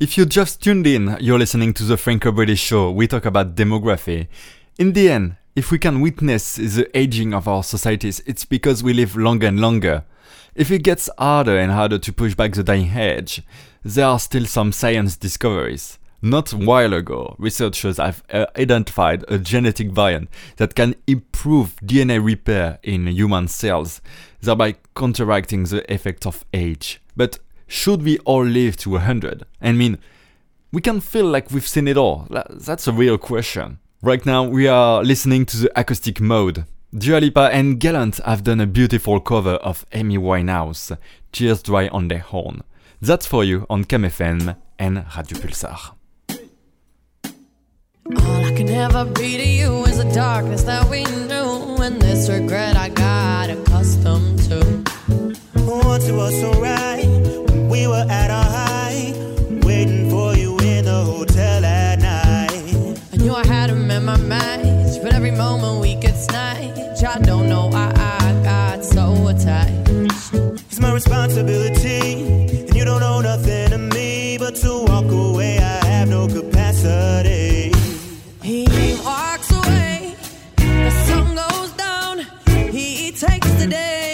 If 0.00 0.18
you 0.18 0.26
just 0.26 0.60
tuned 0.60 0.88
in, 0.88 1.16
you're 1.20 1.38
listening 1.38 1.72
to 1.74 1.84
the 1.84 1.96
Franco 1.96 2.32
British 2.32 2.58
Show. 2.58 2.90
We 2.90 3.06
talk 3.06 3.24
about 3.24 3.54
demography. 3.54 4.26
In 4.76 4.92
the 4.92 5.08
end, 5.08 5.36
if 5.54 5.70
we 5.70 5.78
can 5.78 6.00
witness 6.00 6.56
the 6.56 6.90
aging 6.98 7.32
of 7.32 7.46
our 7.46 7.62
societies, 7.62 8.20
it's 8.26 8.44
because 8.44 8.82
we 8.82 8.92
live 8.92 9.14
longer 9.14 9.46
and 9.46 9.60
longer. 9.60 10.02
If 10.56 10.72
it 10.72 10.82
gets 10.82 11.08
harder 11.16 11.56
and 11.56 11.70
harder 11.70 11.96
to 12.00 12.12
push 12.12 12.34
back 12.34 12.54
the 12.54 12.64
dying 12.64 12.90
age, 12.96 13.42
there 13.84 14.06
are 14.06 14.18
still 14.18 14.46
some 14.46 14.72
science 14.72 15.16
discoveries. 15.16 16.00
Not 16.20 16.52
a 16.52 16.56
while 16.56 16.94
ago, 16.94 17.36
researchers 17.38 17.98
have 17.98 18.24
uh, 18.32 18.46
identified 18.56 19.24
a 19.28 19.38
genetic 19.38 19.92
variant 19.92 20.28
that 20.56 20.74
can 20.74 20.96
improve 21.06 21.76
DNA 21.84 22.20
repair 22.20 22.80
in 22.82 23.06
human 23.06 23.46
cells, 23.46 24.00
thereby 24.40 24.74
counteracting 24.96 25.62
the 25.62 25.88
effect 25.92 26.26
of 26.26 26.44
age. 26.52 27.00
But 27.16 27.38
should 27.68 28.02
we 28.02 28.18
all 28.20 28.44
live 28.44 28.76
to 28.78 28.90
100? 28.90 29.44
I 29.60 29.72
mean, 29.72 29.98
we 30.72 30.80
can 30.80 31.00
feel 31.00 31.26
like 31.26 31.50
we've 31.50 31.68
seen 31.68 31.86
it 31.86 31.96
all. 31.96 32.26
That's 32.50 32.88
a 32.88 32.92
real 32.92 33.18
question. 33.18 33.78
Right 34.02 34.24
now, 34.24 34.42
we 34.44 34.66
are 34.66 35.04
listening 35.04 35.46
to 35.46 35.56
the 35.56 35.78
acoustic 35.78 36.20
mode. 36.20 36.64
Dua 36.96 37.18
Lipa 37.20 37.50
and 37.52 37.78
Gallant 37.78 38.16
have 38.24 38.42
done 38.42 38.60
a 38.60 38.66
beautiful 38.66 39.20
cover 39.20 39.56
of 39.56 39.84
Amy 39.92 40.16
Winehouse, 40.16 40.96
Tears 41.32 41.62
Dry 41.62 41.88
on 41.88 42.08
Their 42.08 42.24
Own. 42.32 42.62
That's 43.00 43.26
for 43.26 43.44
you 43.44 43.66
on 43.68 43.84
Cam 43.84 44.02
FM 44.02 44.56
and 44.78 45.04
Radio 45.16 45.38
Pulsar. 45.38 45.92
All 48.16 48.44
I 48.44 48.52
can 48.52 48.70
ever 48.70 49.04
be 49.04 49.36
to 49.36 49.46
you 49.46 49.84
is 49.84 49.98
the 49.98 50.10
darkness 50.14 50.62
that 50.62 50.88
we 50.88 51.04
knew, 51.04 51.76
and 51.82 52.00
this 52.00 52.30
regret 52.30 52.76
I 52.76 52.88
got 52.88 53.50
accustomed 53.50 54.38
to. 54.44 54.84
Once 55.56 56.08
it 56.08 56.14
was 56.14 56.40
so 56.40 56.52
right 56.60 57.04
when 57.04 57.17
we 57.78 57.86
were 57.86 58.06
at 58.10 58.30
our 58.30 58.50
height, 58.60 59.14
waiting 59.64 60.10
for 60.10 60.34
you 60.34 60.58
in 60.58 60.84
the 60.84 61.00
hotel 61.12 61.64
at 61.64 62.00
night. 62.00 63.00
I 63.12 63.16
knew 63.16 63.34
I 63.34 63.46
had 63.46 63.70
him 63.70 63.88
in 63.90 64.04
my 64.04 64.16
match, 64.16 65.00
but 65.02 65.12
every 65.12 65.30
moment 65.30 65.80
we 65.80 65.94
could 66.02 66.16
snatch. 66.16 67.04
I 67.04 67.18
don't 67.20 67.48
know 67.48 67.66
why 67.68 67.92
I 67.94 68.26
got 68.42 68.84
so 68.84 69.28
attached. 69.28 70.34
It's 70.70 70.80
my 70.80 70.92
responsibility, 70.92 72.02
and 72.66 72.74
you 72.74 72.84
don't 72.84 73.02
owe 73.02 73.20
nothing 73.20 73.70
to 73.70 73.78
me 73.78 74.38
but 74.38 74.56
to 74.62 74.70
walk 74.88 75.10
away. 75.10 75.58
I 75.58 75.86
have 75.86 76.08
no 76.08 76.26
capacity. 76.26 77.72
He 78.42 78.66
walks 79.04 79.50
away, 79.52 80.16
the 80.56 80.90
sun 81.06 81.26
goes 81.42 81.70
down. 81.84 82.14
He 82.76 83.12
takes 83.12 83.50
the 83.60 83.68
day, 83.68 84.07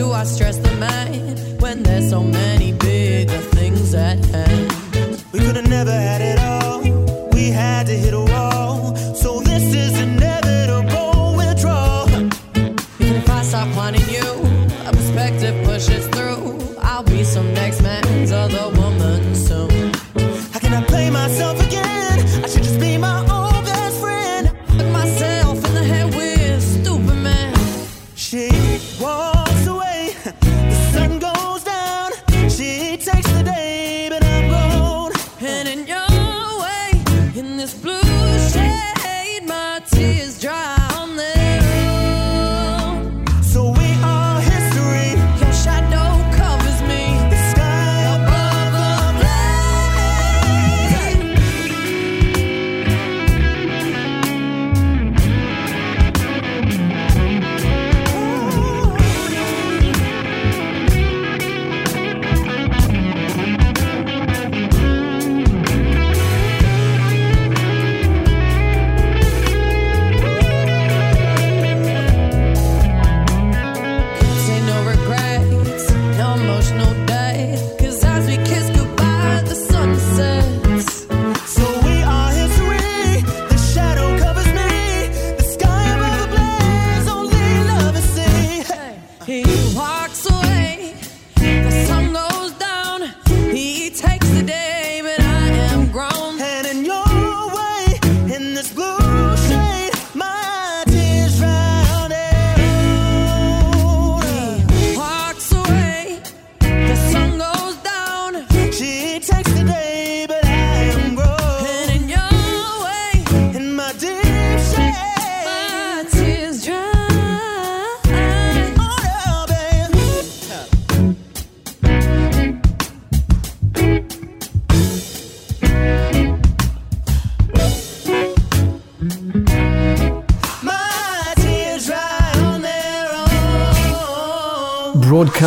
do 0.00 0.12
I 0.12 0.24
stress 0.24 0.56
the 0.56 0.74
man 0.76 1.36
when 1.58 1.82
there's 1.82 2.08
so 2.08 2.22
many 2.22 2.72
bigger 2.72 3.36
things 3.56 3.92
at 3.92 4.18
hand? 4.32 4.69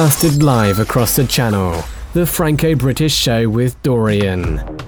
Broadcasted 0.04 0.44
live 0.44 0.80
across 0.80 1.16
the 1.16 1.26
channel. 1.26 1.82
The 2.12 2.26
Franco 2.26 2.76
British 2.76 3.16
Show 3.16 3.48
with 3.48 3.82
Dorian. 3.84 4.83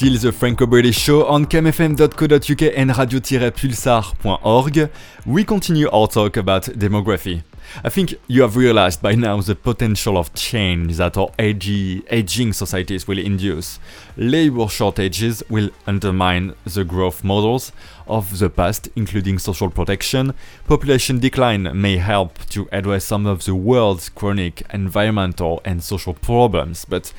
Still 0.00 0.16
the 0.16 0.32
Franco-British 0.32 0.96
Show 0.96 1.26
on 1.26 1.44
camfm.co.uk 1.44 2.62
and 2.74 2.96
radio-pulsar.org. 2.96 4.90
We 5.26 5.44
continue 5.44 5.90
our 5.90 6.06
talk 6.06 6.38
about 6.38 6.62
demography. 6.62 7.42
I 7.84 7.90
think 7.90 8.14
you 8.26 8.40
have 8.40 8.56
realized 8.56 9.02
by 9.02 9.14
now 9.14 9.40
the 9.42 9.54
potential 9.54 10.16
of 10.16 10.32
change 10.32 10.96
that 10.96 11.18
our 11.18 11.28
agi- 11.38 12.02
aging 12.10 12.54
societies 12.54 13.06
will 13.06 13.18
induce. 13.18 13.78
Labor 14.16 14.68
shortages 14.68 15.42
will 15.50 15.68
undermine 15.86 16.54
the 16.64 16.84
growth 16.84 17.22
models 17.22 17.70
of 18.08 18.38
the 18.38 18.48
past, 18.48 18.88
including 18.96 19.38
social 19.38 19.68
protection. 19.68 20.32
Population 20.66 21.18
decline 21.18 21.78
may 21.78 21.98
help 21.98 22.38
to 22.46 22.68
address 22.72 23.04
some 23.04 23.26
of 23.26 23.44
the 23.44 23.54
world's 23.54 24.08
chronic 24.08 24.62
environmental 24.72 25.60
and 25.64 25.84
social 25.84 26.14
problems, 26.14 26.84
but 26.86 27.12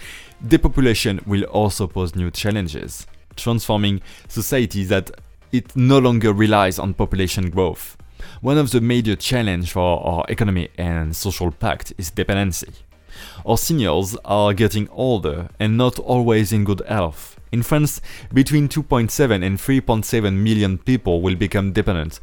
depopulation 0.47 1.21
will 1.25 1.43
also 1.43 1.87
pose 1.87 2.15
new 2.15 2.31
challenges, 2.31 3.07
transforming 3.35 4.01
society 4.27 4.83
that 4.85 5.11
it 5.51 5.75
no 5.75 5.99
longer 5.99 6.33
relies 6.33 6.79
on 6.79 6.93
population 6.93 7.49
growth. 7.49 7.97
one 8.41 8.57
of 8.57 8.71
the 8.71 8.81
major 8.81 9.15
challenge 9.15 9.71
for 9.71 10.05
our 10.05 10.25
economy 10.29 10.69
and 10.77 11.15
social 11.15 11.51
pact 11.51 11.93
is 11.97 12.11
dependency. 12.11 12.71
Our 13.45 13.57
seniors 13.57 14.15
are 14.23 14.53
getting 14.53 14.87
older 14.89 15.49
and 15.59 15.77
not 15.77 15.99
always 15.99 16.51
in 16.51 16.63
good 16.63 16.81
health. 16.87 17.39
In 17.51 17.63
France, 17.63 17.99
between 18.33 18.69
2.7 18.69 19.43
and 19.43 19.57
3.7 19.57 20.33
million 20.33 20.77
people 20.77 21.21
will 21.21 21.35
become 21.35 21.73
dependent 21.73 22.19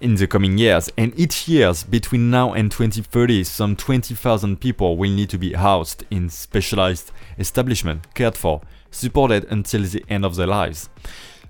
in 0.00 0.14
the 0.14 0.26
coming 0.26 0.58
years, 0.58 0.90
and 0.96 1.12
each 1.18 1.46
year 1.46 1.72
between 1.88 2.30
now 2.30 2.52
and 2.52 2.70
2030, 2.70 3.44
some 3.44 3.76
20,000 3.76 4.60
people 4.60 4.96
will 4.96 5.10
need 5.10 5.30
to 5.30 5.38
be 5.38 5.52
housed 5.52 6.04
in 6.10 6.28
specialized 6.28 7.12
establishments, 7.38 8.08
cared 8.14 8.36
for, 8.36 8.62
supported 8.90 9.44
until 9.44 9.82
the 9.82 10.04
end 10.08 10.24
of 10.24 10.36
their 10.36 10.46
lives. 10.46 10.88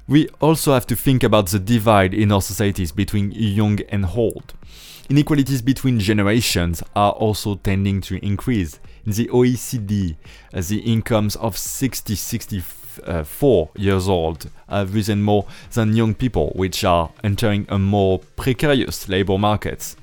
We 0.09 0.29
also 0.41 0.75
have 0.75 0.87
to 0.89 0.97
think 0.97 1.23
about 1.23 1.47
the 1.49 1.59
divide 1.61 2.15
in 2.15 2.33
our 2.33 2.43
societies 2.43 2.91
between 2.91 3.31
young 3.33 3.81
and 3.89 4.05
old. 4.05 4.55
Inequalities 5.09 5.63
between 5.63 6.01
generations 6.01 6.83
are 6.95 7.13
also 7.13 7.57
tending 7.57 8.01
to 8.03 8.25
increase. 8.25 8.81
In 9.07 9.13
the 9.13 9.27
OECD, 9.29 10.17
uh, 10.53 10.61
the 10.61 10.79
incomes 10.79 11.37
of 11.37 11.57
60 11.57 12.15
Uh, 13.05 13.25
64 13.25 13.71
years 13.77 14.09
old 14.09 14.51
uh, 14.69 14.79
have 14.79 14.95
risen 14.95 15.23
more 15.23 15.47
than 15.73 15.97
young 15.97 16.15
people, 16.15 16.53
which 16.55 16.85
are 16.85 17.11
entering 17.25 17.67
a 17.69 17.79
more 17.79 18.21
precarious 18.37 19.09
labor 19.09 19.39
market. 19.39 19.97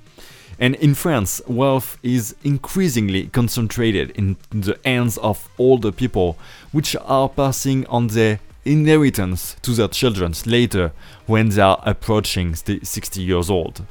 And 0.60 0.76
in 0.76 0.96
France, 0.96 1.42
wealth 1.48 1.98
is 2.02 2.36
increasingly 2.44 3.28
concentrated 3.28 4.10
in 4.12 4.38
the 4.50 4.80
hands 4.84 5.18
of 5.20 5.48
older 5.60 5.92
people, 5.92 6.38
which 6.72 6.96
are 7.06 7.30
passing 7.30 7.86
on 7.88 8.08
their 8.08 8.40
inheritance 8.66 9.56
to 9.62 9.72
their 9.74 9.88
children 9.88 10.34
later 10.46 10.92
when 11.28 11.50
they 11.50 11.62
are 11.62 11.82
approaching 11.86 12.56
the 12.66 12.80
60 12.84 13.22
years 13.22 13.50
old. 13.50 13.86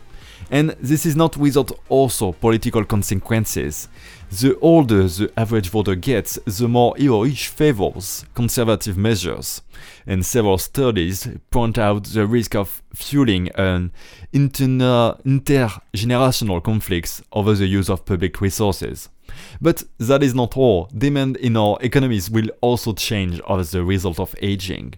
And 0.50 0.70
this 0.80 1.06
is 1.06 1.16
not 1.16 1.36
without 1.36 1.72
also 1.88 2.32
political 2.32 2.84
consequences. 2.84 3.88
The 4.30 4.58
older 4.58 5.04
the 5.04 5.32
average 5.36 5.68
voter 5.70 5.94
gets, 5.94 6.38
the 6.44 6.66
more 6.68 6.94
he 6.98 7.08
or 7.08 7.26
she 7.28 7.48
favors 7.48 8.26
conservative 8.34 8.98
measures. 8.98 9.62
And 10.06 10.26
several 10.26 10.58
studies 10.58 11.28
point 11.50 11.78
out 11.78 12.04
the 12.04 12.26
risk 12.26 12.56
of 12.56 12.82
fueling 12.92 13.48
an 13.54 13.92
intergenerational 14.34 16.62
conflicts 16.62 17.22
over 17.32 17.54
the 17.54 17.66
use 17.66 17.88
of 17.88 18.04
public 18.04 18.38
resources. 18.40 19.08
But 19.60 19.84
that 19.98 20.22
is 20.22 20.34
not 20.34 20.56
all. 20.56 20.88
Demand 20.96 21.36
in 21.36 21.56
our 21.56 21.78
economies 21.80 22.30
will 22.30 22.48
also 22.60 22.92
change 22.92 23.40
as 23.48 23.74
a 23.74 23.84
result 23.84 24.18
of 24.18 24.34
aging. 24.40 24.94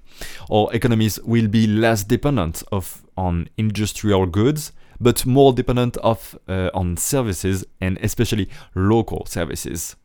Our 0.51 0.73
economies 0.73 1.19
will 1.21 1.49
be 1.49 1.67
less 1.67 2.05
dependent 2.05 2.63
of 2.73 3.03
on 3.17 3.49
industrial 3.57 4.27
goods, 4.27 4.73
but 5.01 5.27
more 5.27 5.53
dependent 5.53 5.97
of 5.99 6.39
uh, 6.49 6.71
on 6.75 6.97
services 6.97 7.65
and 7.81 7.99
especially 8.03 8.49
local 8.75 9.27
services. 9.27 9.97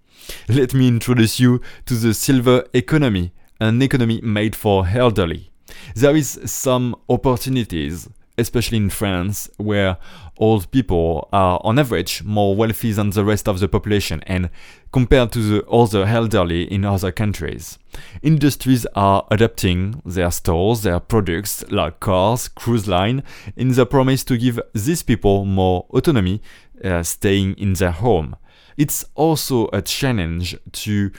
Let 0.48 0.74
me 0.74 0.88
introduce 0.88 1.40
you 1.40 1.62
to 1.86 1.96
the 1.96 2.14
silver 2.14 2.66
economy, 2.74 3.34
an 3.60 3.82
economy 3.82 4.22
made 4.22 4.56
for 4.56 4.88
elderly. 4.88 5.52
There 5.96 6.16
is 6.16 6.40
some 6.46 6.96
opportunities, 7.10 8.10
especially 8.38 8.78
in 8.78 8.90
France, 8.90 9.50
where 9.58 9.98
old 10.38 10.70
people 10.72 11.30
are 11.32 11.60
on 11.64 11.78
average 11.78 12.24
more 12.24 12.56
wealthy 12.56 12.92
than 12.92 13.12
the 13.12 13.24
rest 13.24 13.48
of 13.48 13.60
the 13.60 13.68
population 13.68 14.24
and 14.26 14.50
compared 14.92 15.32
to 15.32 15.40
the 15.40 15.66
other 15.68 16.06
elderly 16.06 16.64
in 16.64 16.84
other 16.84 17.12
countries. 17.12 17.78
Industries 18.22 18.86
are 18.96 19.28
adapting 19.30 20.02
their 20.06 20.32
stores, 20.32 20.82
their 20.82 21.00
products 21.00 21.64
like 21.70 22.00
cars, 22.00 22.48
cruise 22.48 22.88
line, 22.88 23.24
in 23.56 23.70
the 23.74 23.86
promise 23.86 24.24
to 24.24 24.38
give 24.38 24.60
these 24.74 25.04
people 25.04 25.46
more 25.46 25.86
autonomy 25.92 26.42
uh, 26.84 27.04
staying 27.04 27.54
in 27.56 27.74
their 27.74 27.92
home. 27.92 28.36
It's 28.78 29.06
also 29.16 29.70
a 29.72 29.82
challenge 29.82 30.58
to 30.72 31.12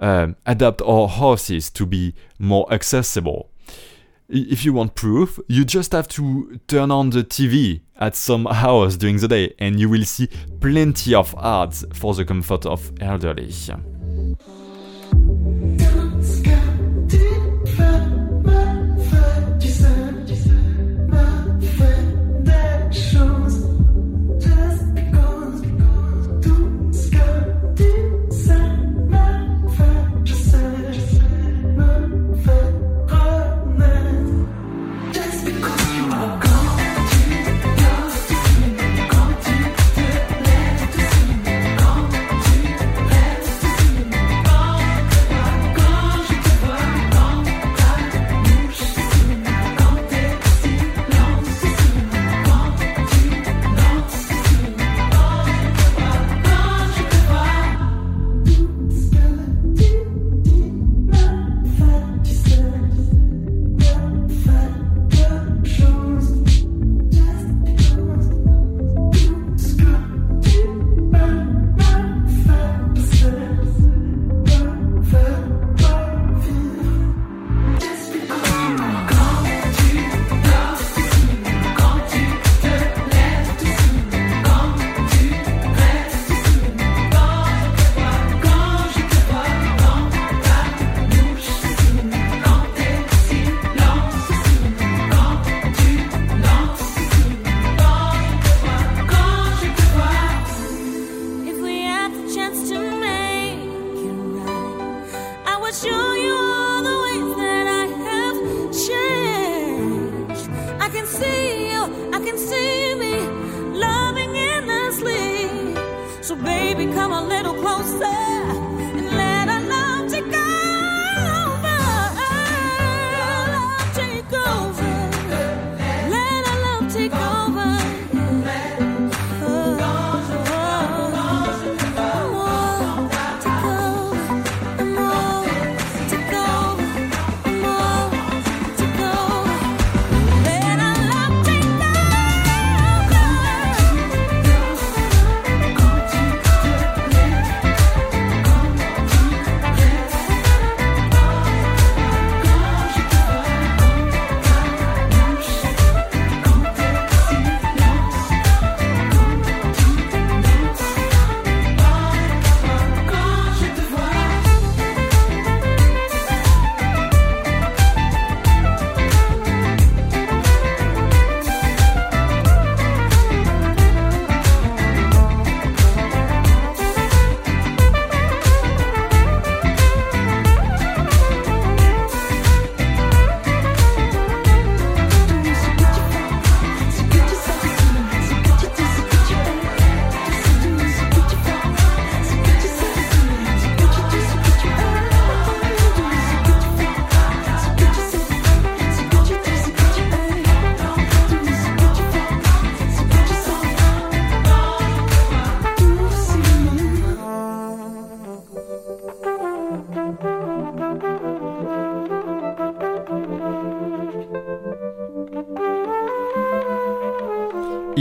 um, 0.00 0.36
adapt 0.46 0.82
our 0.82 1.06
houses 1.08 1.70
to 1.70 1.86
be 1.86 2.14
more 2.38 2.70
accessible. 2.72 3.51
If 4.34 4.64
you 4.64 4.72
want 4.72 4.94
proof, 4.94 5.38
you 5.46 5.62
just 5.62 5.92
have 5.92 6.08
to 6.08 6.58
turn 6.66 6.90
on 6.90 7.10
the 7.10 7.22
TV 7.22 7.82
at 8.00 8.16
some 8.16 8.46
hours 8.46 8.96
during 8.96 9.18
the 9.18 9.28
day 9.28 9.52
and 9.58 9.78
you 9.78 9.90
will 9.90 10.06
see 10.06 10.30
plenty 10.58 11.14
of 11.14 11.34
ads 11.38 11.84
for 11.92 12.14
the 12.14 12.24
comfort 12.24 12.64
of 12.64 12.90
elderly. 13.02 13.52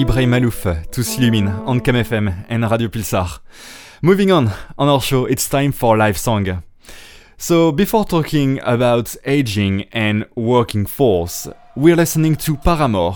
Ibrahim 0.02 0.32
Maalouf, 0.32 0.66
Tous 0.92 1.16
oh. 1.16 1.22
Illumine, 1.22 1.48
on 1.68 1.80
Cam 1.80 1.94
FM 1.96 2.46
and 2.50 2.64
Radio 2.72 2.88
Pulsar. 2.88 3.40
Moving 4.02 4.32
on, 4.32 4.50
on 4.76 4.90
our 4.90 5.00
show, 5.00 5.28
it's 5.28 5.48
time 5.48 5.72
for 5.72 5.96
live 5.96 6.18
song. 6.18 6.64
So, 7.38 7.72
before 7.72 8.06
talking 8.06 8.60
about 8.64 9.16
aging 9.26 9.84
and 9.94 10.26
working 10.34 10.88
force, 10.88 11.48
we're 11.76 11.96
listening 11.96 12.36
to 12.38 12.58
Paramore 12.58 13.16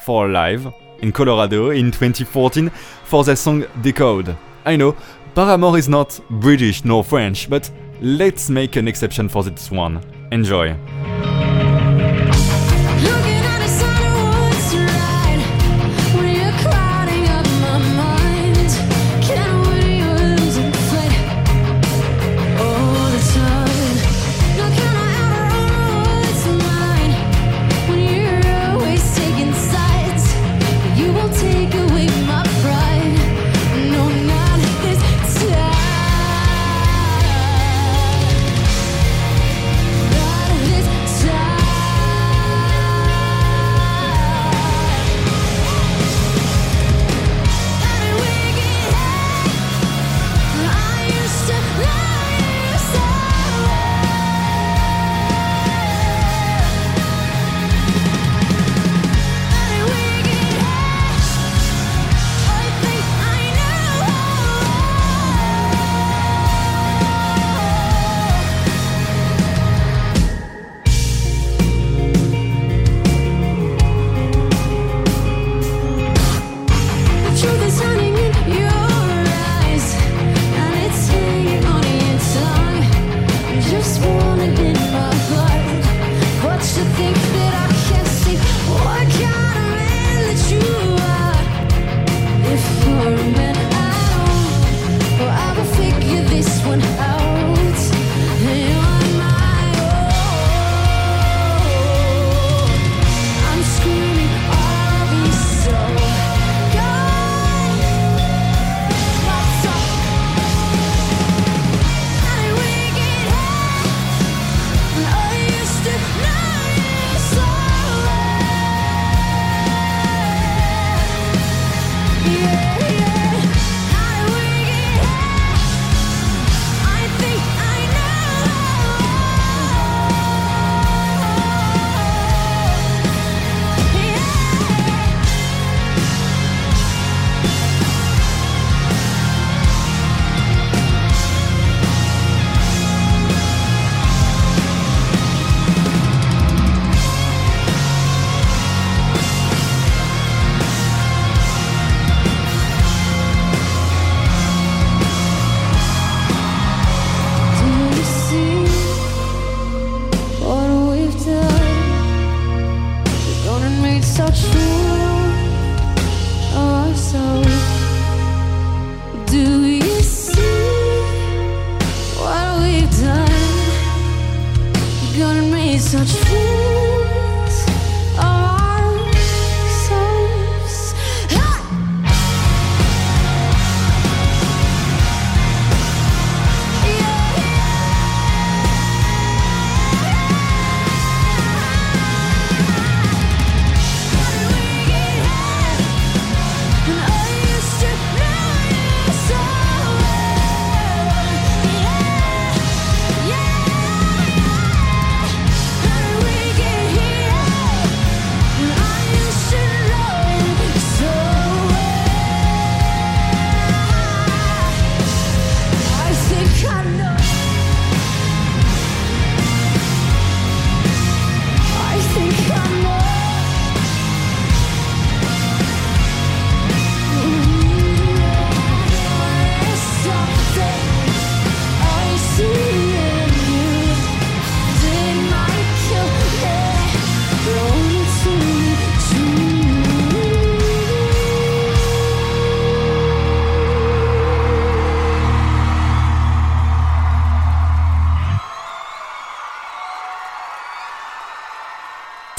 for 0.00 0.28
live 0.28 0.70
in 1.00 1.12
Colorado 1.12 1.70
in 1.70 1.90
2014 1.90 2.68
for 3.04 3.24
their 3.24 3.36
song 3.36 3.64
Decode. 3.80 4.36
I 4.66 4.76
know, 4.76 4.96
Paramore 5.34 5.78
is 5.78 5.88
not 5.88 6.20
British 6.28 6.84
nor 6.84 7.04
French, 7.04 7.48
but 7.48 7.70
let's 8.02 8.50
make 8.50 8.76
an 8.76 8.86
exception 8.86 9.30
for 9.30 9.42
this 9.44 9.70
one. 9.70 10.02
Enjoy. 10.30 10.76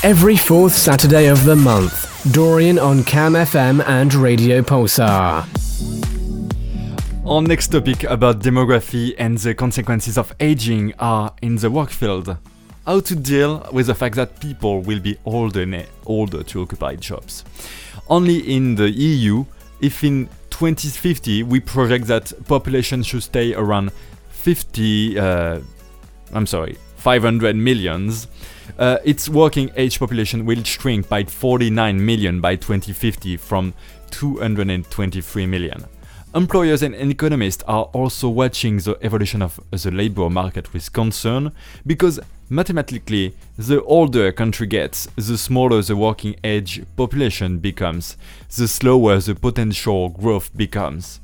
Every 0.10 0.38
fourth 0.38 0.74
Saturday 0.74 1.28
of 1.28 1.45
the 1.45 1.55
month, 1.55 2.34
Dorian 2.34 2.80
on 2.80 3.03
Cam 3.03 3.34
FM 3.34 3.88
and 3.88 4.12
Radio 4.16 4.64
Pulsar. 4.64 5.45
Our 7.28 7.43
next 7.43 7.68
topic 7.68 8.05
about 8.05 8.39
demography 8.39 9.14
and 9.20 9.38
the 9.38 9.53
consequences 9.53 10.18
of 10.18 10.34
aging 10.39 10.95
are 10.97 11.32
in 11.43 11.57
the 11.57 11.70
work 11.70 11.91
field. 11.91 12.36
How 12.88 13.01
to 13.01 13.16
deal 13.16 13.70
with 13.72 13.86
the 13.86 13.93
fact 13.93 14.16
that 14.16 14.39
people 14.39 14.82
will 14.82 14.99
be 14.99 15.16
older, 15.26 15.86
older 16.07 16.41
to 16.41 16.64
occupy 16.64 16.95
jobs. 16.95 17.45
Only 18.10 18.39
in 18.55 18.74
the 18.74 18.89
EU, 18.89 19.45
if 19.80 20.03
in 20.03 20.28
2050 20.49 21.43
we 21.43 21.60
project 21.60 22.07
that 22.07 22.34
population 22.47 23.03
should 23.03 23.22
stay 23.22 23.53
around 23.53 23.91
50, 24.32 25.20
uh, 25.20 25.60
I'm 26.34 26.47
sorry, 26.47 26.80
500 26.95 27.55
millions, 27.55 28.28
uh, 28.78 28.97
its 29.03 29.28
working 29.30 29.72
age 29.76 29.99
population 29.99 30.45
will 30.45 30.63
shrink 30.63 31.09
by 31.09 31.24
49 31.24 32.05
million 32.05 32.41
by 32.41 32.55
2050 32.55 33.38
from 33.38 33.74
223 34.11 35.45
million. 35.45 35.86
Employers 36.36 36.84
and 36.84 36.93
economists 36.93 37.63
are 37.67 37.86
also 37.86 38.30
watching 38.30 38.78
the 38.78 38.95
evolution 39.01 39.41
of 39.41 39.59
the 39.72 39.89
labor 39.89 40.30
market 40.30 40.72
with 40.74 40.93
concern 40.93 41.51
because 41.88 42.20
mathematically, 42.49 43.34
the 43.57 43.82
older 43.84 44.28
a 44.28 44.32
country 44.32 44.67
gets, 44.67 45.07
the 45.15 45.38
smaller 45.38 45.82
the 45.82 45.95
working 45.95 46.36
age 46.43 46.84
population 46.95 47.57
becomes, 47.57 48.15
the 48.55 48.67
slower 48.67 49.17
the 49.20 49.34
potential 49.34 50.09
growth 50.09 50.55
becomes. 50.55 51.20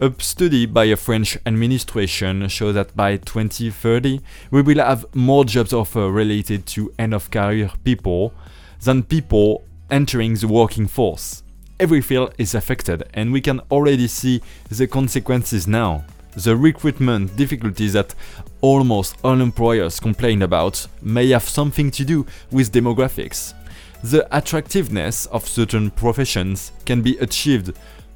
A 0.00 0.12
study 0.18 0.66
by 0.66 0.86
a 0.86 0.96
French 0.96 1.38
administration 1.46 2.48
shows 2.48 2.74
that 2.74 2.96
by 2.96 3.16
2030, 3.16 4.20
we 4.50 4.60
will 4.60 4.78
have 4.78 5.06
more 5.14 5.44
jobs 5.44 5.72
offer 5.72 6.10
related 6.10 6.66
to 6.66 6.92
end 6.98 7.14
of 7.14 7.30
career 7.30 7.70
people 7.84 8.34
than 8.82 9.04
people 9.04 9.64
entering 9.92 10.34
the 10.34 10.48
working 10.48 10.88
force. 10.88 11.44
Every 11.78 12.00
field 12.00 12.34
is 12.38 12.56
affected, 12.56 13.04
and 13.14 13.32
we 13.32 13.40
can 13.40 13.60
already 13.70 14.08
see 14.08 14.42
the 14.68 14.88
consequences 14.88 15.68
now. 15.68 16.04
The 16.34 16.56
recruitment 16.56 17.36
difficulties 17.36 17.92
that 17.92 18.16
almost 18.62 19.16
all 19.22 19.40
employers 19.40 20.00
complain 20.00 20.42
about 20.42 20.88
may 21.02 21.28
have 21.28 21.44
something 21.44 21.92
to 21.92 22.04
do 22.04 22.26
with 22.50 22.72
demographics. 22.72 23.54
The 24.02 24.26
attractiveness 24.36 25.26
of 25.26 25.48
certain 25.48 25.90
professions 25.90 26.72
can 26.84 27.00
be 27.00 27.16
achieved 27.18 27.72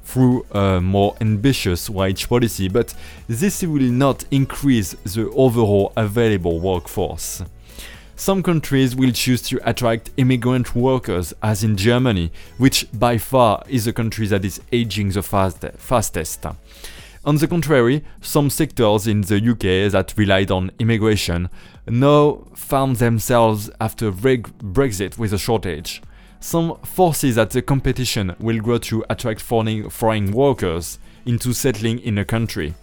through 0.09 0.43
a 0.51 0.81
more 0.81 1.15
ambitious 1.21 1.87
wage 1.87 2.27
policy, 2.27 2.67
but 2.67 2.95
this 3.27 3.61
will 3.61 3.91
not 3.91 4.25
increase 4.31 4.93
the 5.03 5.29
overall 5.35 5.93
available 5.95 6.59
workforce. 6.59 7.43
Some 8.15 8.41
countries 8.41 8.95
will 8.95 9.11
choose 9.11 9.41
to 9.43 9.59
attract 9.69 10.09
immigrant 10.17 10.75
workers, 10.75 11.33
as 11.43 11.63
in 11.63 11.77
Germany, 11.77 12.31
which 12.57 12.87
by 12.91 13.19
far 13.19 13.63
is 13.69 13.85
the 13.85 13.93
country 13.93 14.25
that 14.27 14.43
is 14.43 14.59
aging 14.71 15.11
the 15.11 15.21
fast- 15.21 15.63
fastest. 15.77 16.43
On 17.23 17.35
the 17.35 17.47
contrary, 17.47 18.03
some 18.19 18.49
sectors 18.49 19.05
in 19.05 19.21
the 19.21 19.37
UK 19.37 19.91
that 19.91 20.13
relied 20.17 20.49
on 20.49 20.71
immigration 20.79 21.49
now 21.87 22.45
found 22.55 22.95
themselves 22.95 23.69
after 23.79 24.11
Brexit 24.11 25.19
with 25.19 25.33
a 25.33 25.37
shortage. 25.37 26.01
Some 26.39 26.77
forces 26.83 27.37
at 27.37 27.49
the 27.51 27.61
competition 27.61 28.35
will 28.39 28.59
grow 28.59 28.77
to 28.79 29.03
attract 29.09 29.41
foreign, 29.41 29.89
foreign 29.89 30.31
workers 30.31 30.99
into 31.25 31.53
settling 31.53 31.99
in 31.99 32.17
a 32.17 32.25
country. 32.25 32.73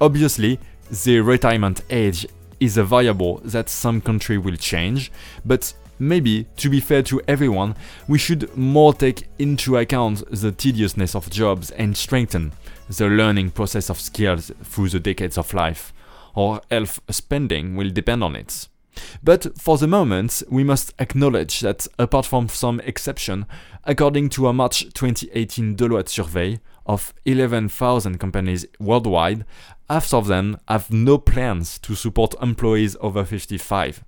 Obviously, 0.00 0.58
the 1.04 1.20
retirement 1.20 1.82
age 1.90 2.26
is 2.60 2.76
a 2.76 2.84
variable 2.84 3.40
that 3.44 3.68
some 3.68 4.00
country 4.00 4.38
will 4.38 4.56
change, 4.56 5.12
but 5.44 5.72
maybe 5.98 6.46
to 6.56 6.70
be 6.70 6.80
fair 6.80 7.02
to 7.02 7.20
everyone, 7.28 7.76
we 8.08 8.18
should 8.18 8.56
more 8.56 8.94
take 8.94 9.28
into 9.38 9.76
account 9.76 10.24
the 10.30 10.50
tediousness 10.50 11.14
of 11.14 11.28
jobs 11.30 11.70
and 11.72 11.96
strengthen 11.96 12.52
the 12.88 13.08
learning 13.08 13.50
process 13.50 13.90
of 13.90 14.00
skills 14.00 14.50
through 14.64 14.88
the 14.88 15.00
decades 15.00 15.36
of 15.36 15.52
life. 15.52 15.92
or 16.38 16.60
health 16.70 17.00
spending 17.10 17.74
will 17.74 17.90
depend 17.90 18.22
on 18.22 18.36
it. 18.36 18.68
But 19.22 19.58
for 19.58 19.78
the 19.78 19.86
moment, 19.86 20.42
we 20.50 20.64
must 20.64 20.94
acknowledge 20.98 21.60
that 21.60 21.86
apart 21.98 22.26
from 22.26 22.48
some 22.48 22.80
exception, 22.80 23.46
according 23.84 24.30
to 24.30 24.48
a 24.48 24.52
March 24.52 24.92
2018 24.94 25.76
Deloitte 25.76 26.08
survey 26.08 26.60
of 26.86 27.12
11,000 27.24 28.18
companies 28.18 28.66
worldwide, 28.80 29.44
half 29.90 30.12
of 30.14 30.26
them 30.26 30.58
have 30.68 30.90
no 30.90 31.18
plans 31.18 31.78
to 31.80 31.94
support 31.94 32.34
employees 32.40 32.96
over 33.00 33.24
55. 33.24 34.04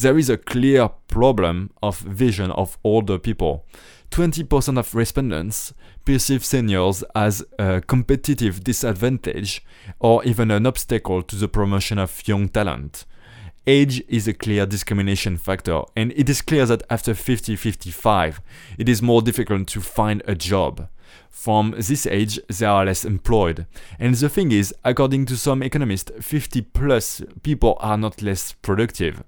There 0.00 0.18
is 0.18 0.30
a 0.30 0.38
clear 0.38 0.88
problem 1.08 1.70
of 1.82 1.98
vision 1.98 2.50
of 2.50 2.78
older 2.82 3.18
people. 3.18 3.66
20% 4.10 4.78
of 4.78 4.94
respondents 4.94 5.74
perceive 6.04 6.44
seniors 6.44 7.04
as 7.14 7.44
a 7.58 7.82
competitive 7.82 8.64
disadvantage 8.64 9.62
or 9.98 10.24
even 10.24 10.50
an 10.50 10.66
obstacle 10.66 11.22
to 11.22 11.36
the 11.36 11.48
promotion 11.48 11.98
of 11.98 12.26
young 12.26 12.48
talent. 12.48 13.04
Age 13.68 14.02
is 14.08 14.26
a 14.26 14.32
clear 14.32 14.64
discrimination 14.64 15.36
factor, 15.36 15.82
and 15.94 16.10
it 16.16 16.30
is 16.30 16.40
clear 16.40 16.64
that 16.64 16.84
after 16.88 17.12
50 17.12 17.54
55, 17.54 18.40
it 18.78 18.88
is 18.88 19.02
more 19.02 19.20
difficult 19.20 19.68
to 19.68 19.82
find 19.82 20.22
a 20.26 20.34
job. 20.34 20.88
From 21.28 21.74
this 21.76 22.06
age, 22.06 22.40
they 22.48 22.64
are 22.64 22.86
less 22.86 23.04
employed. 23.04 23.66
And 23.98 24.14
the 24.14 24.30
thing 24.30 24.52
is, 24.52 24.74
according 24.86 25.26
to 25.26 25.36
some 25.36 25.62
economists, 25.62 26.10
50 26.18 26.62
plus 26.62 27.20
people 27.42 27.76
are 27.80 27.98
not 27.98 28.22
less 28.22 28.54
productive. 28.54 29.22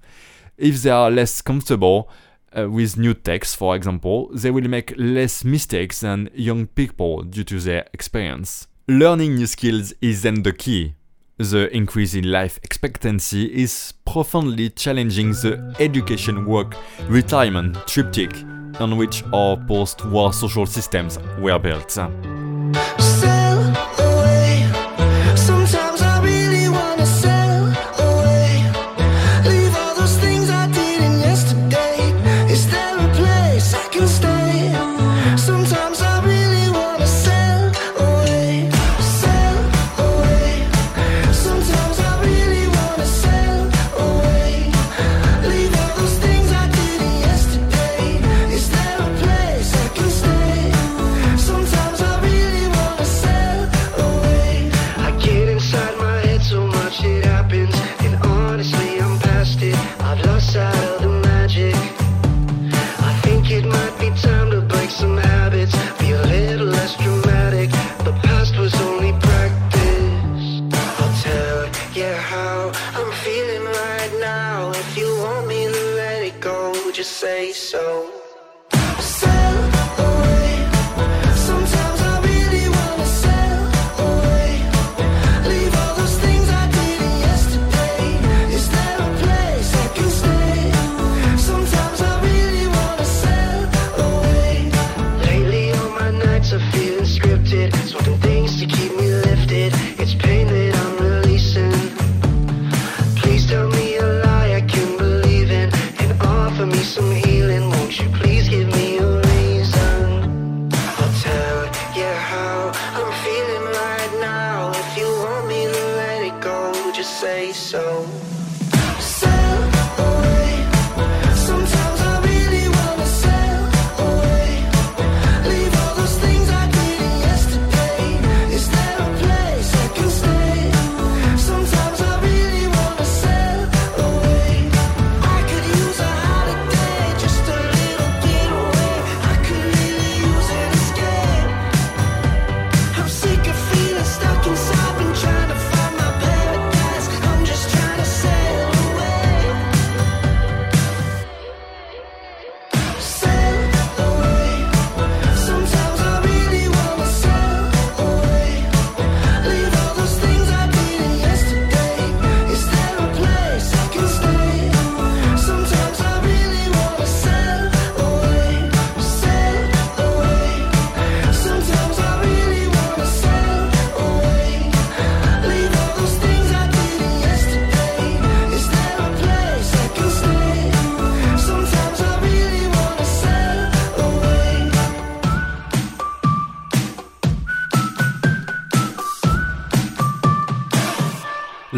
If 0.57 0.85
they 0.85 0.91
are 0.91 1.11
less 1.11 1.43
comfortable 1.43 2.09
uh, 2.57 2.71
with 2.71 2.97
new 2.97 3.13
techs, 3.13 3.55
for 3.55 3.77
example, 3.77 4.31
they 4.33 4.51
will 4.51 4.69
make 4.69 4.95
less 4.97 5.45
mistakes 5.45 6.01
than 6.01 6.31
young 6.33 6.67
people 6.67 7.25
due 7.25 7.45
to 7.45 7.61
their 7.61 7.87
experience. 7.93 8.69
Learning 8.89 9.35
new 9.37 9.47
skills 9.47 9.93
is 10.01 10.23
then 10.23 10.45
the 10.45 10.55
key. 10.55 10.95
The 11.41 11.75
increase 11.75 12.13
in 12.13 12.31
life 12.31 12.61
expectancy 12.63 13.47
is 13.47 13.95
profoundly 14.05 14.69
challenging 14.69 15.31
the 15.31 15.75
education 15.81 16.45
work 16.45 16.77
retirement 17.09 17.79
triptych 17.87 18.35
on 18.79 18.99
which 18.99 19.25
our 19.33 19.57
post 19.57 20.05
war 20.05 20.35
social 20.35 20.67
systems 20.67 21.19
were 21.39 21.59
built. 21.59 21.97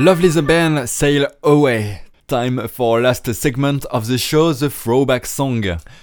Lovely 0.03 0.31
the 0.31 0.43
band 0.43 0.91
sail 0.91 1.29
away. 1.45 2.03
Time 2.27 2.67
for 2.67 3.01
last 3.01 3.33
segment 3.33 3.85
of 3.85 4.09
the 4.09 4.19
show, 4.19 4.53
the 4.53 4.69
throwback 4.69 5.25
song. 5.25 5.63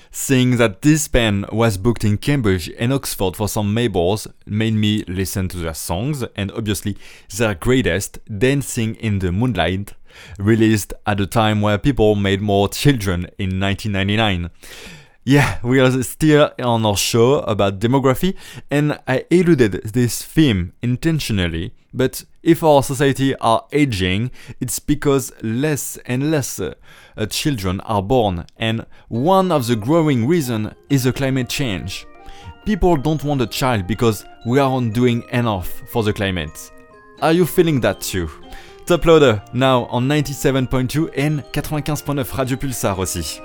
Seeing 0.10 0.56
that 0.56 0.84
this 0.84 1.10
band 1.10 1.48
was 1.52 1.78
booked 1.78 2.06
in 2.06 2.18
Cambridge 2.18 2.72
and 2.80 2.94
Oxford 2.94 3.36
for 3.36 3.50
some 3.50 3.76
Mayballs 3.76 4.26
made 4.46 4.76
me 4.76 5.04
listen 5.10 5.50
to 5.50 5.58
their 5.58 5.74
songs 5.74 6.24
and 6.38 6.50
obviously 6.54 6.96
their 7.36 7.54
greatest, 7.56 8.20
Dancing 8.26 8.96
in 8.96 9.20
the 9.20 9.34
Moonlight, 9.34 9.92
released 10.38 10.94
at 11.06 11.20
a 11.20 11.28
time 11.28 11.60
where 11.60 11.78
people 11.78 12.16
made 12.16 12.40
more 12.40 12.70
children 12.70 13.26
in 13.38 13.60
1999. 13.60 14.50
Yeah, 15.30 15.60
we 15.62 15.80
are 15.80 16.02
still 16.02 16.50
on 16.58 16.84
our 16.88 16.98
show 16.98 17.42
about 17.42 17.78
demography, 17.78 18.36
and 18.72 18.98
I 19.08 19.26
eluded 19.30 19.74
this 19.94 20.24
theme 20.24 20.74
intentionally. 20.82 21.72
But 21.94 22.26
if 22.42 22.64
our 22.64 22.82
society 22.82 23.36
are 23.36 23.64
aging, 23.72 24.32
it's 24.60 24.80
because 24.80 25.32
less 25.44 25.98
and 26.08 26.32
less 26.32 26.60
uh, 26.60 26.74
children 27.30 27.80
are 27.82 28.02
born, 28.02 28.48
and 28.58 28.88
one 29.08 29.52
of 29.52 29.68
the 29.68 29.76
growing 29.76 30.26
reason 30.26 30.74
is 30.90 31.04
the 31.04 31.14
climate 31.14 31.48
change. 31.48 32.08
People 32.66 32.98
don't 32.98 33.24
want 33.24 33.44
a 33.44 33.46
child 33.46 33.86
because 33.86 34.26
we 34.48 34.58
aren't 34.58 34.96
doing 34.96 35.24
enough 35.32 35.70
for 35.92 36.02
the 36.02 36.12
climate. 36.12 36.72
Are 37.22 37.34
you 37.34 37.46
feeling 37.46 37.82
that 37.82 38.02
too? 38.02 38.32
Top 38.90 39.06
now 39.54 39.88
on 39.92 40.08
97.2 40.08 41.12
and 41.16 41.44
95.9 41.52 42.36
Radio 42.36 42.58
Pulsar 42.58 42.98
aussi. 42.98 43.40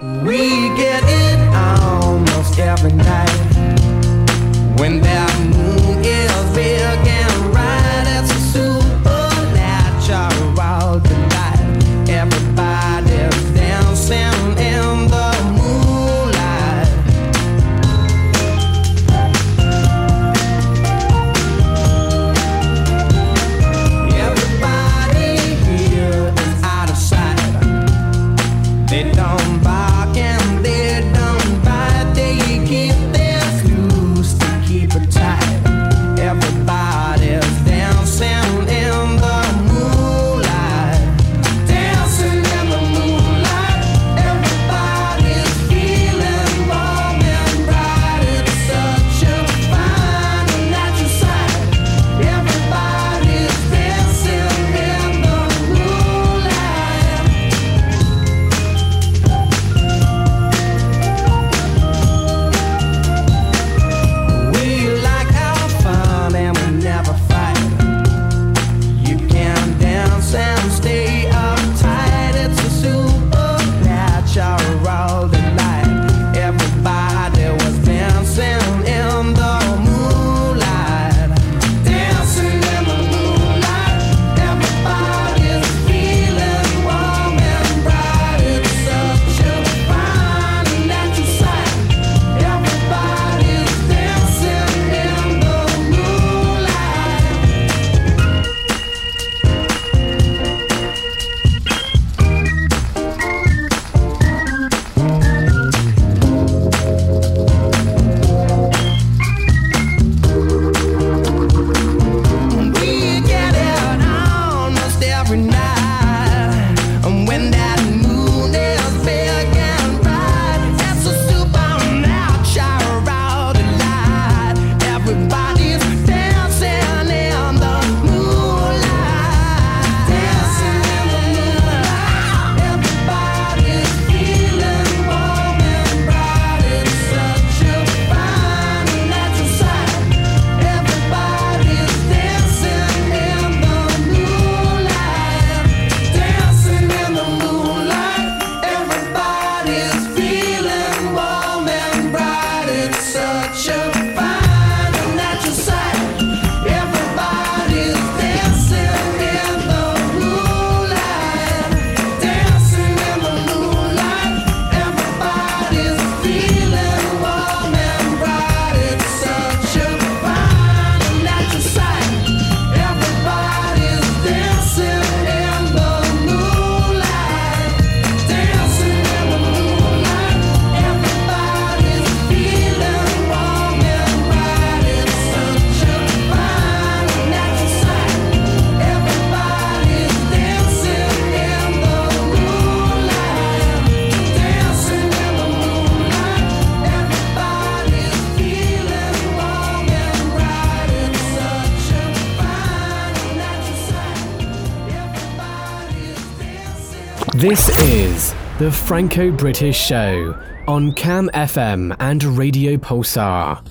The 208.65 208.73
Franco 208.73 209.31
British 209.31 209.79
Show 209.79 210.43
on 210.67 210.95
Cam 210.95 211.29
FM 211.35 211.95
and 212.01 212.25
Radio 212.25 212.79
Pulsar. 212.79 213.63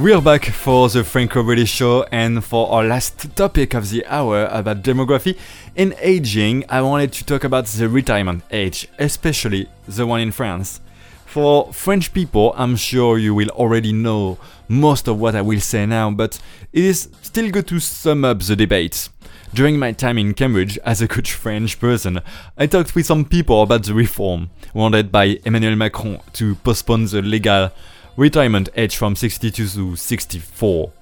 We're 0.00 0.20
back 0.20 0.46
for 0.46 0.88
the 0.88 1.04
Franco 1.04 1.44
British 1.44 1.70
Show 1.70 2.06
and 2.10 2.44
for 2.44 2.68
our 2.72 2.82
last 2.82 3.36
topic 3.36 3.72
of 3.74 3.88
the 3.90 4.04
hour 4.06 4.46
about 4.46 4.82
demography 4.82 5.38
and 5.76 5.94
aging. 6.00 6.64
I 6.68 6.82
wanted 6.82 7.12
to 7.12 7.24
talk 7.24 7.44
about 7.44 7.66
the 7.66 7.88
retirement 7.88 8.42
age, 8.50 8.88
especially 8.98 9.68
the 9.86 10.08
one 10.08 10.18
in 10.18 10.32
France. 10.32 10.80
For 11.24 11.72
French 11.72 12.12
people, 12.12 12.52
I'm 12.56 12.74
sure 12.74 13.16
you 13.16 13.32
will 13.32 13.50
already 13.50 13.92
know 13.92 14.38
most 14.66 15.06
of 15.06 15.20
what 15.20 15.36
I 15.36 15.42
will 15.42 15.60
say 15.60 15.86
now, 15.86 16.10
but 16.10 16.40
it 16.72 16.82
is 16.82 17.10
still 17.22 17.48
good 17.52 17.68
to 17.68 17.78
sum 17.78 18.24
up 18.24 18.40
the 18.40 18.56
debate. 18.56 19.08
During 19.54 19.78
my 19.78 19.92
time 19.92 20.18
in 20.18 20.34
Cambridge 20.34 20.76
as 20.78 21.00
a 21.00 21.06
good 21.06 21.28
French 21.28 21.78
person, 21.78 22.20
I 22.58 22.66
talked 22.66 22.94
with 22.94 23.06
some 23.06 23.24
people 23.24 23.62
about 23.62 23.84
the 23.84 23.94
reform 23.94 24.50
wanted 24.74 25.12
by 25.12 25.38
Emmanuel 25.44 25.76
Macron 25.76 26.20
to 26.34 26.56
postpone 26.56 27.06
the 27.06 27.22
legal 27.22 27.70
retirement 28.16 28.68
age 28.76 28.96
from 28.96 29.14
62 29.14 29.68
to 29.68 29.96
64. 29.96 30.92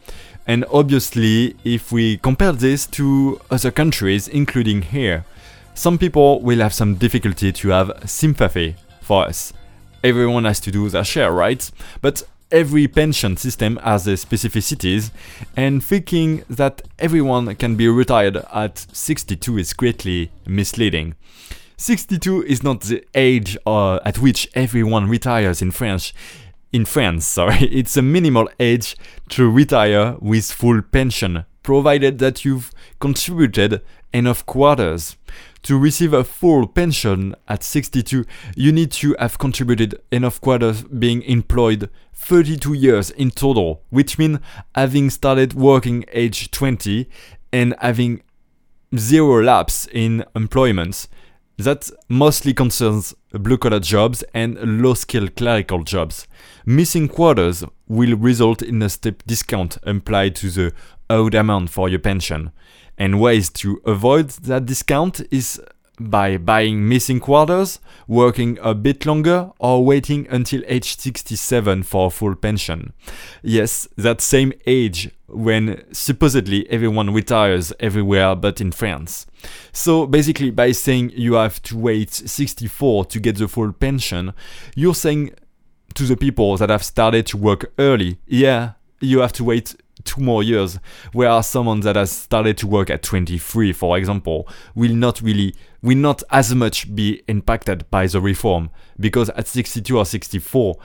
And 0.46 0.64
obviously, 0.70 1.56
if 1.64 1.90
we 1.90 2.18
compare 2.18 2.52
this 2.52 2.86
to 2.88 3.40
other 3.50 3.70
countries, 3.70 4.28
including 4.28 4.82
here, 4.82 5.24
some 5.74 5.98
people 5.98 6.40
will 6.40 6.58
have 6.58 6.74
some 6.74 6.96
difficulty 6.96 7.50
to 7.50 7.68
have 7.70 8.02
sympathy 8.04 8.76
for 9.00 9.24
us. 9.24 9.52
Everyone 10.04 10.44
has 10.44 10.60
to 10.60 10.70
do 10.70 10.88
their 10.90 11.02
share, 11.02 11.32
right? 11.32 11.68
But 12.02 12.24
every 12.50 12.88
pension 12.88 13.36
system 13.36 13.76
has 13.82 14.04
their 14.04 14.16
specificities, 14.16 15.10
and 15.56 15.82
thinking 15.82 16.44
that 16.48 16.82
everyone 16.98 17.54
can 17.56 17.76
be 17.76 17.88
retired 17.88 18.36
at 18.52 18.86
62 18.92 19.58
is 19.58 19.72
greatly 19.72 20.30
misleading. 20.46 21.14
62 21.76 22.44
is 22.44 22.62
not 22.62 22.82
the 22.82 23.04
age 23.14 23.56
uh, 23.66 23.96
at 24.04 24.18
which 24.18 24.48
everyone 24.54 25.08
retires 25.08 25.60
in 25.60 25.70
France. 25.70 26.12
In 26.72 26.84
France, 26.84 27.26
sorry, 27.26 27.56
it's 27.70 27.96
a 27.96 28.02
minimal 28.02 28.48
age 28.60 28.96
to 29.30 29.50
retire 29.50 30.16
with 30.20 30.50
full 30.50 30.82
pension, 30.82 31.44
provided 31.62 32.18
that 32.18 32.44
you've 32.44 32.72
contributed 33.00 33.82
enough 34.12 34.46
quarters. 34.46 35.16
To 35.64 35.78
receive 35.78 36.12
a 36.12 36.24
full 36.24 36.66
pension 36.66 37.34
at 37.48 37.62
62, 37.62 38.26
you 38.54 38.70
need 38.70 38.92
to 38.92 39.16
have 39.18 39.38
contributed 39.38 39.98
enough 40.12 40.38
quarters 40.38 40.82
being 40.82 41.22
employed 41.22 41.88
32 42.12 42.74
years 42.74 43.08
in 43.08 43.30
total, 43.30 43.80
which 43.88 44.18
means 44.18 44.40
having 44.74 45.08
started 45.08 45.54
working 45.54 46.04
age 46.12 46.50
20 46.50 47.08
and 47.50 47.74
having 47.80 48.22
zero 48.94 49.42
lapse 49.42 49.88
in 49.90 50.26
employment. 50.36 51.08
That 51.56 51.88
mostly 52.10 52.52
concerns 52.52 53.14
blue 53.32 53.56
collar 53.56 53.80
jobs 53.80 54.22
and 54.34 54.82
low 54.82 54.92
skilled 54.92 55.34
clerical 55.34 55.82
jobs. 55.82 56.26
Missing 56.66 57.08
quarters 57.08 57.64
will 57.88 58.18
result 58.18 58.60
in 58.60 58.82
a 58.82 58.90
step 58.90 59.22
discount 59.26 59.78
applied 59.84 60.36
to 60.36 60.50
the 60.50 60.74
owed 61.08 61.34
amount 61.34 61.70
for 61.70 61.88
your 61.88 62.00
pension. 62.00 62.50
And 62.96 63.20
ways 63.20 63.50
to 63.50 63.80
avoid 63.84 64.30
that 64.30 64.66
discount 64.66 65.20
is 65.30 65.60
by 65.98 66.36
buying 66.36 66.88
missing 66.88 67.20
quarters, 67.20 67.78
working 68.08 68.58
a 68.60 68.74
bit 68.74 69.06
longer, 69.06 69.50
or 69.58 69.84
waiting 69.84 70.26
until 70.28 70.62
age 70.66 70.96
67 70.96 71.84
for 71.84 72.08
a 72.08 72.10
full 72.10 72.34
pension. 72.34 72.92
Yes, 73.42 73.88
that 73.96 74.20
same 74.20 74.52
age 74.66 75.10
when 75.28 75.84
supposedly 75.92 76.68
everyone 76.70 77.12
retires 77.12 77.72
everywhere 77.80 78.34
but 78.34 78.60
in 78.60 78.72
France. 78.72 79.26
So 79.72 80.06
basically, 80.06 80.50
by 80.50 80.72
saying 80.72 81.12
you 81.14 81.34
have 81.34 81.62
to 81.64 81.76
wait 81.76 82.12
64 82.12 83.06
to 83.06 83.20
get 83.20 83.36
the 83.36 83.48
full 83.48 83.72
pension, 83.72 84.32
you're 84.74 84.94
saying 84.94 85.32
to 85.94 86.04
the 86.04 86.16
people 86.16 86.56
that 86.56 86.70
have 86.70 86.82
started 86.82 87.26
to 87.26 87.36
work 87.36 87.72
early, 87.78 88.18
yeah, 88.26 88.72
you 89.00 89.20
have 89.20 89.32
to 89.34 89.44
wait 89.44 89.76
two 90.04 90.20
more 90.20 90.42
years, 90.42 90.78
whereas 91.12 91.48
someone 91.48 91.80
that 91.80 91.96
has 91.96 92.10
started 92.10 92.56
to 92.58 92.66
work 92.66 92.90
at 92.90 93.02
23, 93.02 93.72
for 93.72 93.96
example, 93.98 94.48
will 94.74 94.94
not 94.94 95.20
really, 95.20 95.54
will 95.82 95.96
not 95.96 96.22
as 96.30 96.54
much 96.54 96.94
be 96.94 97.22
impacted 97.28 97.88
by 97.90 98.06
the 98.06 98.20
reform, 98.20 98.70
because 98.98 99.30
at 99.30 99.46
62 99.46 99.96
or 99.96 100.04
64, 100.04 100.76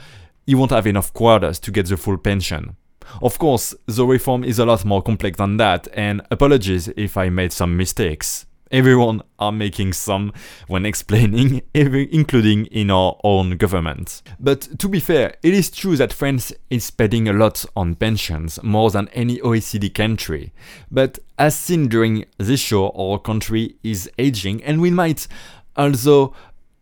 you 0.45 0.57
won't 0.57 0.71
have 0.71 0.87
enough 0.87 1.13
quarters 1.13 1.59
to 1.59 1.71
get 1.71 1.87
the 1.87 1.97
full 1.97 2.17
pension. 2.17 2.75
Of 3.21 3.39
course, 3.39 3.73
the 3.85 4.05
reform 4.05 4.43
is 4.43 4.59
a 4.59 4.65
lot 4.65 4.85
more 4.85 5.01
complex 5.01 5.37
than 5.37 5.57
that, 5.57 5.87
and 5.93 6.21
apologies 6.31 6.87
if 6.89 7.17
I 7.17 7.29
made 7.29 7.51
some 7.51 7.75
mistakes. 7.75 8.45
Everyone 8.71 9.21
are 9.39 9.51
making 9.51 9.93
some 9.93 10.31
when 10.67 10.85
explaining, 10.85 11.61
including 11.73 12.65
in 12.67 12.91
our 12.91 13.19
own 13.23 13.57
government. 13.57 14.21
But 14.39 14.79
to 14.79 14.87
be 14.87 14.99
fair, 14.99 15.35
it 15.41 15.53
is 15.53 15.71
true 15.71 15.95
that 15.97 16.13
France 16.13 16.53
is 16.69 16.83
spending 16.83 17.27
a 17.27 17.33
lot 17.33 17.65
on 17.75 17.95
pensions, 17.95 18.61
more 18.61 18.91
than 18.91 19.07
any 19.09 19.37
OECD 19.39 19.93
country. 19.93 20.53
But 20.91 21.19
as 21.37 21.57
seen 21.57 21.87
during 21.87 22.25
this 22.37 22.59
show, 22.59 22.89
our 22.91 23.17
country 23.17 23.75
is 23.83 24.09
aging, 24.17 24.63
and 24.63 24.81
we 24.81 24.91
might, 24.91 25.27
although 25.75 26.33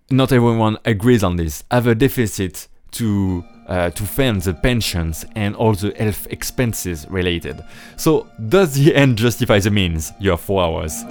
not 0.09 0.31
everyone 0.31 0.77
agrees 0.85 1.23
on 1.23 1.35
this, 1.35 1.63
have 1.71 1.87
a 1.87 1.95
deficit 1.95 2.67
to 2.91 3.43
uh, 3.67 3.89
to 3.91 4.03
fund 4.03 4.41
the 4.41 4.53
pensions 4.53 5.25
and 5.35 5.55
all 5.55 5.73
the 5.73 5.93
health 5.97 6.27
expenses 6.29 7.05
related. 7.09 7.63
So, 7.95 8.27
does 8.47 8.73
the 8.75 8.95
end 8.95 9.17
justify 9.17 9.59
the 9.59 9.71
means? 9.71 10.13
Your 10.19 10.37
four 10.37 10.61
hours. 10.63 11.03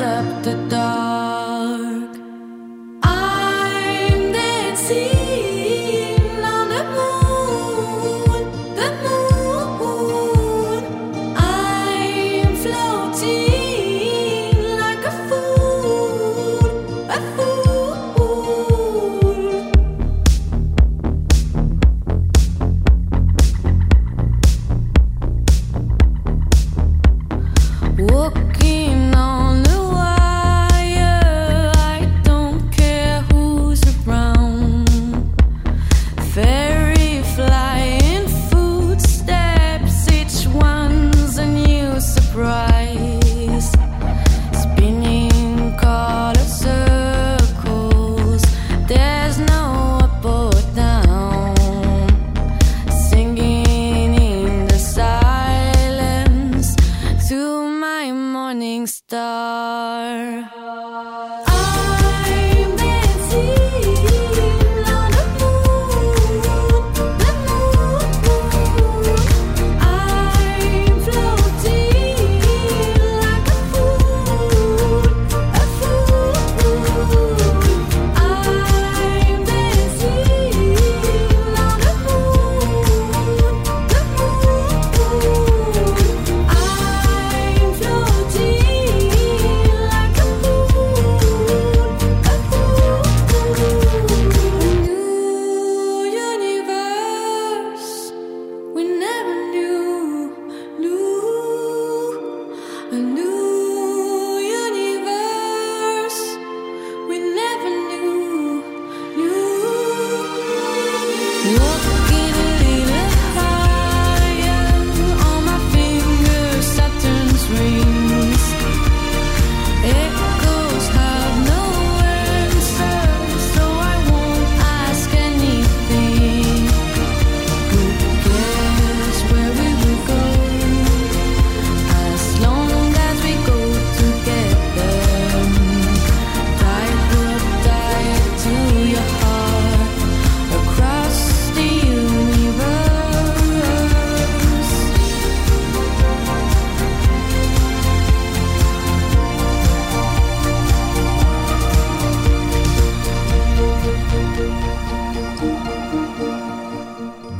Up 0.00 0.37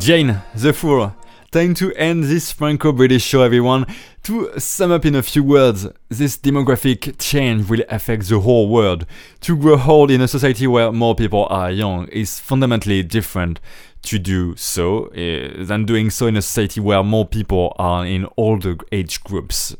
Jane, 0.09 0.41
The 0.55 0.73
Fool. 0.73 1.15
Time 1.51 1.75
to 1.75 1.93
end 1.93 2.25
this 2.25 2.51
Franco 2.51 2.93
British 2.93 3.23
show, 3.23 3.43
everyone. 3.43 3.85
To 4.23 4.59
sum 4.59 4.91
up 4.91 5.05
in 5.05 5.15
a 5.15 5.23
few 5.23 5.45
words, 5.45 5.87
this 6.09 6.39
demographic 6.39 7.17
change 7.19 7.69
will 7.69 7.83
affect 7.91 8.27
the 8.31 8.41
whole 8.41 8.71
world. 8.71 9.05
To 9.43 9.55
grow 9.55 9.79
old 9.79 10.11
in 10.11 10.23
a 10.23 10.27
society 10.27 10.67
where 10.67 10.93
more 10.93 11.15
people 11.15 11.47
are 11.51 11.71
young 11.71 12.09
is 12.09 12.41
fundamentally 12.41 13.03
different 13.03 13.61
to 14.05 14.19
do 14.19 14.57
so 14.57 15.09
uh, 15.09 15.63
than 15.63 15.85
doing 15.85 16.09
so 16.09 16.27
in 16.27 16.39
a 16.39 16.41
society 16.41 16.81
where 16.81 17.03
more 17.03 17.27
people 17.27 17.77
are 17.79 18.07
in 18.07 18.27
older 18.39 18.77
age 18.91 19.23
groups. 19.25 19.77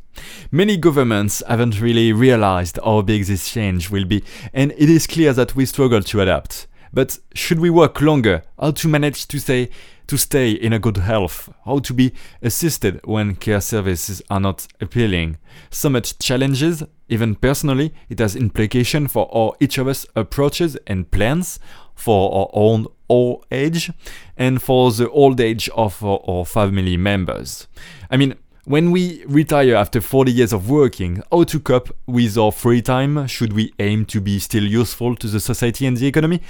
Many 0.53 0.77
governments 0.77 1.43
haven't 1.49 1.81
really 1.81 2.13
realized 2.13 2.79
how 2.85 3.01
big 3.01 3.25
this 3.25 3.51
change 3.51 3.89
will 3.89 4.05
be, 4.05 4.23
and 4.53 4.73
it 4.73 4.91
is 4.91 5.07
clear 5.07 5.33
that 5.33 5.57
we 5.57 5.65
struggle 5.65 6.03
to 6.03 6.21
adapt. 6.21 6.67
But 6.93 7.19
should 7.35 7.61
we 7.61 7.71
work 7.71 8.01
longer? 8.01 8.43
How 8.61 8.73
to 8.73 8.89
manage 8.89 9.27
to 9.29 9.39
stay 9.39 9.71
to 10.09 10.19
stay 10.19 10.51
in 10.51 10.73
a 10.73 10.79
good 10.79 10.97
health? 10.99 11.49
How 11.65 11.79
to 11.79 11.95
be 11.95 12.13
assisted 12.43 13.01
when 13.05 13.37
care 13.37 13.61
services 13.61 14.21
are 14.29 14.41
not 14.41 14.67
appealing? 14.81 15.39
So 15.71 15.89
much 15.89 16.19
challenges, 16.19 16.83
even 17.09 17.37
personally, 17.37 17.95
it 18.09 18.19
has 18.19 18.35
implication 18.35 19.07
for 19.07 19.31
how 19.33 19.55
each 19.61 19.79
of 19.79 19.87
us 19.87 20.07
approaches 20.17 20.77
and 20.87 21.11
plans 21.11 21.61
for 21.95 22.35
our 22.35 22.51
own 22.53 22.87
old 23.09 23.45
age 23.51 23.91
and 24.37 24.61
for 24.63 24.91
the 24.93 25.11
old 25.11 25.41
age 25.41 25.69
of 25.71 26.03
our, 26.05 26.45
family 26.45 26.97
members. 26.97 27.67
I 28.11 28.17
mean, 28.17 28.35
when 28.65 28.91
we 28.91 29.25
retire 29.25 29.75
after 29.75 30.01
40 30.01 30.31
years 30.31 30.53
of 30.53 30.69
working, 30.69 31.23
how 31.33 31.45
to 31.45 31.59
cope 31.59 31.97
with 32.07 32.37
our 32.37 32.53
free 32.53 32.83
time? 32.83 33.27
Should 33.27 33.55
we 33.55 33.73
aim 33.79 34.05
to 34.07 34.21
be 34.21 34.39
still 34.39 34.65
useful 34.65 35.17
to 35.17 35.27
the 35.27 35.41
society 35.41 35.87
and 35.87 35.97
the 35.97 36.07
economy? 36.07 36.43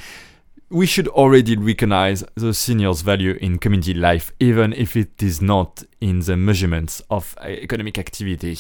We 0.71 0.85
should 0.85 1.09
already 1.09 1.57
recognize 1.57 2.23
the 2.35 2.53
seniors' 2.53 3.01
value 3.01 3.39
in 3.41 3.59
community 3.59 3.95
life, 3.95 4.33
even 4.39 4.75
if 4.75 4.97
it 4.97 5.23
is 5.23 5.41
not 5.41 5.83
in 5.99 6.21
the 6.21 6.37
measurements 6.37 7.01
of 7.09 7.35
uh, 7.39 7.49
economic 7.49 7.97
activity. 7.97 8.55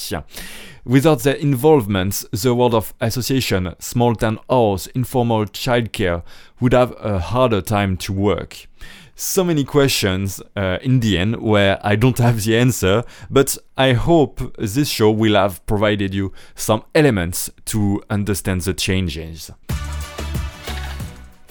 Without 0.86 1.20
their 1.20 1.34
involvement, 1.34 2.24
the 2.32 2.54
world 2.54 2.74
of 2.74 2.94
association, 3.02 3.74
small 3.78 4.14
town 4.14 4.38
halls, 4.48 4.86
informal 4.88 5.44
childcare 5.44 6.22
would 6.60 6.72
have 6.72 6.94
a 6.98 7.18
harder 7.18 7.60
time 7.60 7.98
to 7.98 8.14
work 8.14 8.68
so 9.14 9.42
many 9.42 9.64
questions 9.64 10.40
uh, 10.56 10.78
in 10.80 11.00
the 11.00 11.18
end 11.18 11.42
where 11.42 11.80
I 11.84 11.96
don't 11.96 12.18
have 12.18 12.44
the 12.44 12.56
answer, 12.56 13.02
but 13.28 13.58
I 13.76 13.94
hope 13.94 14.56
this 14.56 14.88
show 14.88 15.10
will 15.10 15.34
have 15.34 15.64
provided 15.66 16.14
you 16.14 16.32
some 16.54 16.84
elements 16.94 17.50
to 17.66 18.00
understand 18.08 18.60
the 18.60 18.74
changes. 18.74 19.50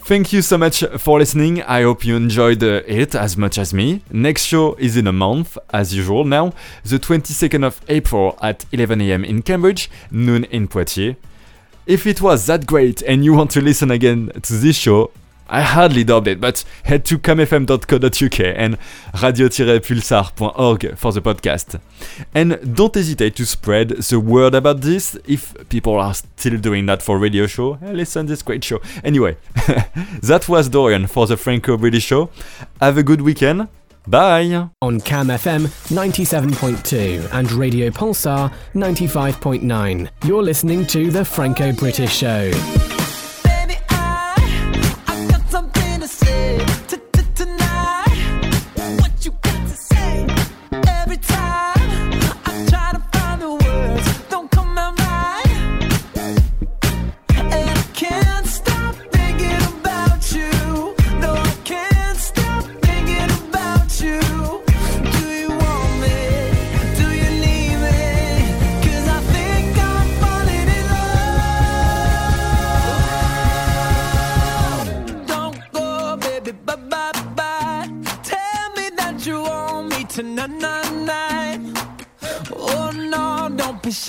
Thank 0.08 0.32
you 0.32 0.40
so 0.40 0.56
much 0.56 0.82
for 0.96 1.18
listening. 1.18 1.62
I 1.64 1.82
hope 1.82 2.02
you 2.02 2.16
enjoyed 2.16 2.62
uh, 2.62 2.80
it 2.86 3.14
as 3.14 3.36
much 3.36 3.58
as 3.58 3.74
me. 3.74 4.00
Next 4.10 4.46
show 4.46 4.72
is 4.76 4.96
in 4.96 5.06
a 5.06 5.12
month, 5.12 5.58
as 5.68 5.94
usual 5.94 6.24
now, 6.24 6.54
the 6.82 6.98
22nd 6.98 7.62
of 7.62 7.82
April 7.88 8.38
at 8.40 8.64
11 8.72 9.02
am 9.02 9.22
in 9.22 9.42
Cambridge, 9.42 9.90
noon 10.10 10.44
in 10.44 10.66
Poitiers. 10.66 11.16
If 11.84 12.06
it 12.06 12.22
was 12.22 12.46
that 12.46 12.66
great 12.66 13.02
and 13.02 13.22
you 13.22 13.34
want 13.34 13.50
to 13.50 13.60
listen 13.60 13.90
again 13.90 14.30
to 14.44 14.54
this 14.54 14.78
show, 14.78 15.10
I 15.48 15.62
hardly 15.62 16.04
doubt 16.04 16.26
it, 16.28 16.40
but 16.40 16.64
head 16.84 17.04
to 17.06 17.18
camfm.co.uk 17.18 18.40
and 18.40 18.78
radio-pulsar.org 19.22 20.96
for 20.96 21.12
the 21.12 21.22
podcast. 21.22 21.80
And 22.34 22.76
don't 22.76 22.94
hesitate 22.94 23.36
to 23.36 23.46
spread 23.46 23.88
the 23.88 24.20
word 24.20 24.54
about 24.54 24.82
this 24.82 25.16
if 25.26 25.54
people 25.68 25.94
are 25.98 26.14
still 26.14 26.58
doing 26.58 26.86
that 26.86 27.02
for 27.02 27.18
radio 27.18 27.46
show. 27.46 27.78
Listen 27.82 28.26
this 28.26 28.42
great 28.42 28.62
show. 28.64 28.80
Anyway, 29.02 29.36
that 30.22 30.46
was 30.48 30.68
Dorian 30.68 31.06
for 31.06 31.26
the 31.26 31.36
Franco 31.36 31.76
British 31.76 32.04
show. 32.04 32.30
Have 32.80 32.98
a 32.98 33.02
good 33.02 33.22
weekend. 33.22 33.68
Bye. 34.06 34.68
On 34.80 35.00
Cam 35.00 35.26
FM 35.28 35.66
97.2 35.88 37.28
and 37.32 37.52
Radio 37.52 37.90
Pulsar 37.90 38.52
95.9. 38.74 40.08
You're 40.24 40.42
listening 40.42 40.86
to 40.86 41.10
The 41.10 41.24
Franco 41.24 41.72
British 41.72 42.16
Show. 42.16 42.50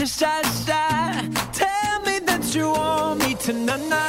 Shy, 0.06 0.42
shy. 0.66 1.30
Tell 1.52 2.02
me 2.02 2.20
that 2.20 2.56
you 2.56 2.70
want 2.70 3.20
me 3.20 3.36
tonight, 3.36 4.09